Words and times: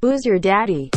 Who's 0.00 0.24
your 0.24 0.38
daddy? 0.38 0.90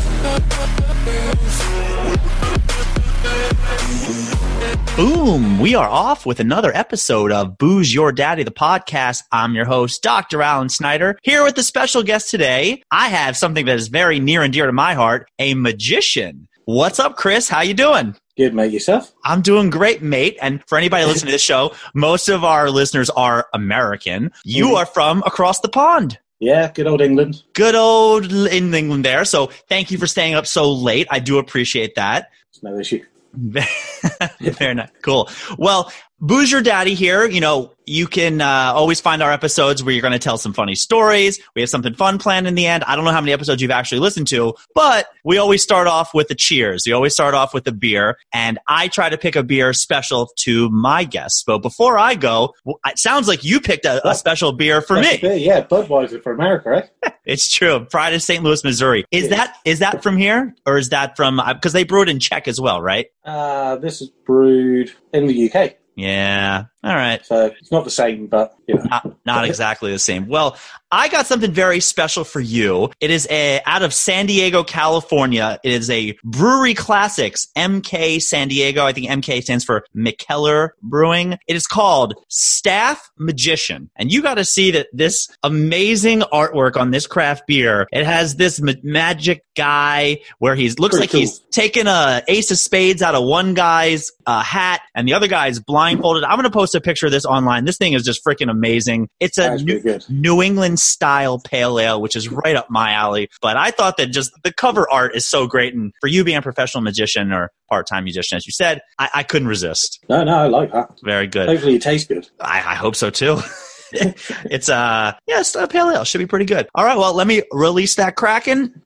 Boom! 4.95 5.59
We 5.59 5.73
are 5.73 5.89
off 5.89 6.27
with 6.27 6.39
another 6.39 6.71
episode 6.75 7.31
of 7.31 7.57
Booze 7.57 7.91
Your 7.91 8.11
Daddy, 8.11 8.43
the 8.43 8.51
podcast. 8.51 9.23
I'm 9.31 9.55
your 9.55 9.65
host, 9.65 10.03
Dr. 10.03 10.43
Alan 10.43 10.69
Snyder, 10.69 11.17
here 11.23 11.43
with 11.43 11.57
a 11.57 11.63
special 11.63 12.03
guest 12.03 12.29
today. 12.29 12.83
I 12.91 13.07
have 13.07 13.35
something 13.35 13.65
that 13.65 13.77
is 13.77 13.87
very 13.87 14.19
near 14.19 14.43
and 14.43 14.53
dear 14.53 14.67
to 14.67 14.71
my 14.71 14.93
heart, 14.93 15.27
a 15.39 15.55
magician. 15.55 16.47
What's 16.65 16.99
up, 16.99 17.15
Chris? 17.15 17.49
How 17.49 17.61
you 17.61 17.73
doing? 17.73 18.15
Good, 18.37 18.53
mate. 18.53 18.71
Yourself? 18.71 19.11
I'm 19.25 19.41
doing 19.41 19.71
great, 19.71 20.03
mate. 20.03 20.37
And 20.43 20.61
for 20.67 20.77
anybody 20.77 21.05
listening 21.05 21.29
to 21.29 21.31
this 21.33 21.41
show, 21.41 21.73
most 21.95 22.29
of 22.29 22.43
our 22.43 22.69
listeners 22.69 23.09
are 23.09 23.47
American. 23.51 24.31
You 24.43 24.67
Mhm. 24.67 24.75
are 24.77 24.85
from 24.85 25.23
across 25.25 25.59
the 25.61 25.69
pond. 25.69 26.19
Yeah, 26.41 26.71
good 26.73 26.87
old 26.87 27.01
England. 27.01 27.43
Good 27.53 27.75
old 27.75 28.31
in 28.31 28.73
England 28.73 29.05
there. 29.05 29.25
So 29.25 29.47
thank 29.69 29.91
you 29.91 29.99
for 29.99 30.07
staying 30.07 30.33
up 30.33 30.47
so 30.47 30.73
late. 30.73 31.05
I 31.11 31.19
do 31.19 31.37
appreciate 31.37 31.93
that. 31.95 32.31
It's 32.49 32.63
no 32.63 32.79
issue. 32.79 33.05
Very 33.33 34.73
nice. 34.73 34.89
Cool. 35.03 35.29
Well, 35.59 35.93
Booze 36.23 36.51
Your 36.51 36.61
Daddy 36.61 36.93
here. 36.93 37.25
You 37.25 37.41
know, 37.41 37.71
you 37.87 38.05
can 38.05 38.41
uh, 38.41 38.71
always 38.75 39.01
find 39.01 39.23
our 39.23 39.31
episodes 39.31 39.83
where 39.83 39.91
you're 39.91 40.03
going 40.03 40.13
to 40.13 40.19
tell 40.19 40.37
some 40.37 40.53
funny 40.53 40.75
stories. 40.75 41.39
We 41.55 41.61
have 41.63 41.69
something 41.69 41.95
fun 41.95 42.19
planned 42.19 42.45
in 42.47 42.53
the 42.53 42.67
end. 42.67 42.83
I 42.83 42.95
don't 42.95 43.05
know 43.05 43.11
how 43.11 43.21
many 43.21 43.33
episodes 43.33 43.59
you've 43.59 43.71
actually 43.71 43.99
listened 44.01 44.27
to, 44.27 44.53
but 44.75 45.07
we 45.25 45.39
always 45.39 45.63
start 45.63 45.87
off 45.87 46.13
with 46.13 46.27
the 46.27 46.35
cheers. 46.35 46.83
We 46.85 46.93
always 46.93 47.13
start 47.13 47.33
off 47.33 47.55
with 47.55 47.67
a 47.67 47.71
beer, 47.71 48.17
and 48.31 48.59
I 48.67 48.87
try 48.87 49.09
to 49.09 49.17
pick 49.17 49.35
a 49.35 49.41
beer 49.41 49.73
special 49.73 50.29
to 50.41 50.69
my 50.69 51.05
guests. 51.05 51.43
But 51.45 51.57
before 51.63 51.97
I 51.97 52.13
go, 52.13 52.53
it 52.85 52.99
sounds 52.99 53.27
like 53.27 53.43
you 53.43 53.59
picked 53.59 53.85
a, 53.85 54.07
a 54.07 54.13
special 54.13 54.51
beer 54.53 54.79
for 54.81 54.97
That's 54.97 55.13
me. 55.23 55.27
bit- 55.27 55.41
Yeah, 55.41 55.65
Budweiser 55.65 56.21
for 56.21 56.33
America, 56.33 56.69
right? 56.69 56.89
It's 57.23 57.51
true. 57.51 57.85
Pride 57.85 58.13
of 58.15 58.23
St. 58.23 58.43
Louis, 58.43 58.63
Missouri. 58.63 59.05
Is 59.11 59.25
Yeah. 59.25 59.29
that 59.37 59.55
is 59.63 59.79
that 59.79 60.01
from 60.01 60.17
here, 60.17 60.55
or 60.65 60.77
is 60.79 60.89
that 60.89 61.15
from 61.15 61.39
because 61.53 61.71
they 61.71 61.83
brew 61.83 62.01
it 62.01 62.09
in 62.09 62.19
Czech 62.19 62.47
as 62.47 62.59
well, 62.59 62.81
right? 62.81 63.07
Uh, 63.23 63.75
this 63.75 64.01
is 64.01 64.09
brewed 64.25 64.91
in 65.13 65.27
the 65.27 65.51
UK, 65.51 65.75
Yeah. 65.95 66.70
All 66.83 66.95
right. 66.95 67.23
so 67.25 67.45
it's 67.59 67.71
not 67.71 67.83
the 67.83 67.91
same, 67.91 68.27
but 68.27 68.55
you 68.67 68.75
know. 68.75 68.83
Not, 68.89 69.15
not 69.25 69.45
exactly 69.45 69.91
the 69.91 69.99
same. 69.99 70.27
Well, 70.27 70.57
I 70.91 71.07
got 71.09 71.27
something 71.27 71.51
very 71.51 71.79
special 71.79 72.23
for 72.23 72.39
you. 72.39 72.89
It 72.99 73.11
is 73.11 73.27
a 73.29 73.61
out 73.65 73.81
of 73.83 73.93
San 73.93 74.25
Diego, 74.25 74.63
California. 74.63 75.59
It 75.63 75.71
is 75.73 75.89
a 75.89 76.17
Brewery 76.23 76.73
Classics 76.73 77.47
MK 77.55 78.19
San 78.21 78.47
Diego. 78.47 78.83
I 78.85 78.93
think 78.93 79.07
MK 79.09 79.43
stands 79.43 79.63
for 79.63 79.85
McKellar 79.95 80.69
Brewing. 80.81 81.33
It 81.47 81.55
is 81.55 81.67
called 81.67 82.15
Staff 82.29 83.11
Magician, 83.17 83.89
and 83.95 84.11
you 84.11 84.21
got 84.21 84.35
to 84.35 84.45
see 84.45 84.71
that 84.71 84.87
this 84.91 85.29
amazing 85.43 86.21
artwork 86.33 86.77
on 86.77 86.91
this 86.91 87.05
craft 87.07 87.45
beer. 87.47 87.87
It 87.91 88.05
has 88.05 88.35
this 88.37 88.59
ma- 88.59 88.73
magic 88.83 89.43
guy 89.55 90.19
where 90.39 90.55
he's 90.55 90.79
looks 90.79 90.93
Pretty 90.95 91.03
like 91.03 91.11
cool. 91.11 91.19
he's 91.21 91.39
taking 91.51 91.87
a 91.87 92.23
ace 92.27 92.49
of 92.51 92.57
spades 92.57 93.01
out 93.01 93.15
of 93.15 93.23
one 93.23 93.53
guy's 93.53 94.11
uh, 94.25 94.41
hat, 94.41 94.81
and 94.95 95.07
the 95.07 95.13
other 95.13 95.27
guy's 95.27 95.59
blindfolded. 95.59 96.23
I'm 96.23 96.37
going 96.37 96.43
to 96.43 96.49
post 96.71 96.75
a 96.75 96.81
picture 96.81 97.05
of 97.05 97.11
this 97.11 97.25
online. 97.25 97.65
This 97.65 97.77
thing 97.77 97.93
is 97.93 98.03
just 98.03 98.23
freaking 98.25 98.49
amazing. 98.49 99.09
It's 99.19 99.37
a 99.37 99.57
new. 99.57 99.99
New 100.09 100.41
England 100.41 100.79
style 100.79 101.39
pale 101.39 101.79
ale, 101.79 102.01
which 102.01 102.15
is 102.15 102.29
right 102.29 102.55
up 102.55 102.69
my 102.69 102.91
alley. 102.91 103.29
But 103.41 103.57
I 103.57 103.71
thought 103.71 103.97
that 103.97 104.07
just 104.07 104.31
the 104.43 104.53
cover 104.53 104.89
art 104.89 105.15
is 105.15 105.27
so 105.27 105.47
great. 105.47 105.73
And 105.73 105.91
for 106.01 106.07
you 106.07 106.23
being 106.23 106.37
a 106.37 106.41
professional 106.41 106.83
magician 106.83 107.31
or 107.31 107.51
part 107.69 107.87
time 107.87 108.03
musician, 108.03 108.37
as 108.37 108.45
you 108.45 108.51
said, 108.51 108.81
I, 108.99 109.09
I 109.15 109.23
couldn't 109.23 109.47
resist. 109.47 110.03
No, 110.09 110.23
no, 110.23 110.35
I 110.35 110.47
like 110.47 110.71
that. 110.71 110.89
Very 111.03 111.27
good. 111.27 111.49
Hopefully, 111.49 111.75
it 111.75 111.81
tastes 111.81 112.07
good. 112.07 112.29
I, 112.39 112.57
I 112.57 112.75
hope 112.75 112.95
so 112.95 113.09
too. 113.09 113.39
it's 113.93 114.69
uh 114.69 115.13
yes, 115.27 115.55
a 115.55 115.67
pale 115.67 115.89
ale 115.89 116.05
should 116.05 116.19
be 116.19 116.27
pretty 116.27 116.45
good. 116.45 116.67
All 116.73 116.85
right, 116.85 116.97
well 116.97 117.13
let 117.13 117.27
me 117.27 117.43
release 117.51 117.95
that 117.95 118.15
kraken. 118.15 118.81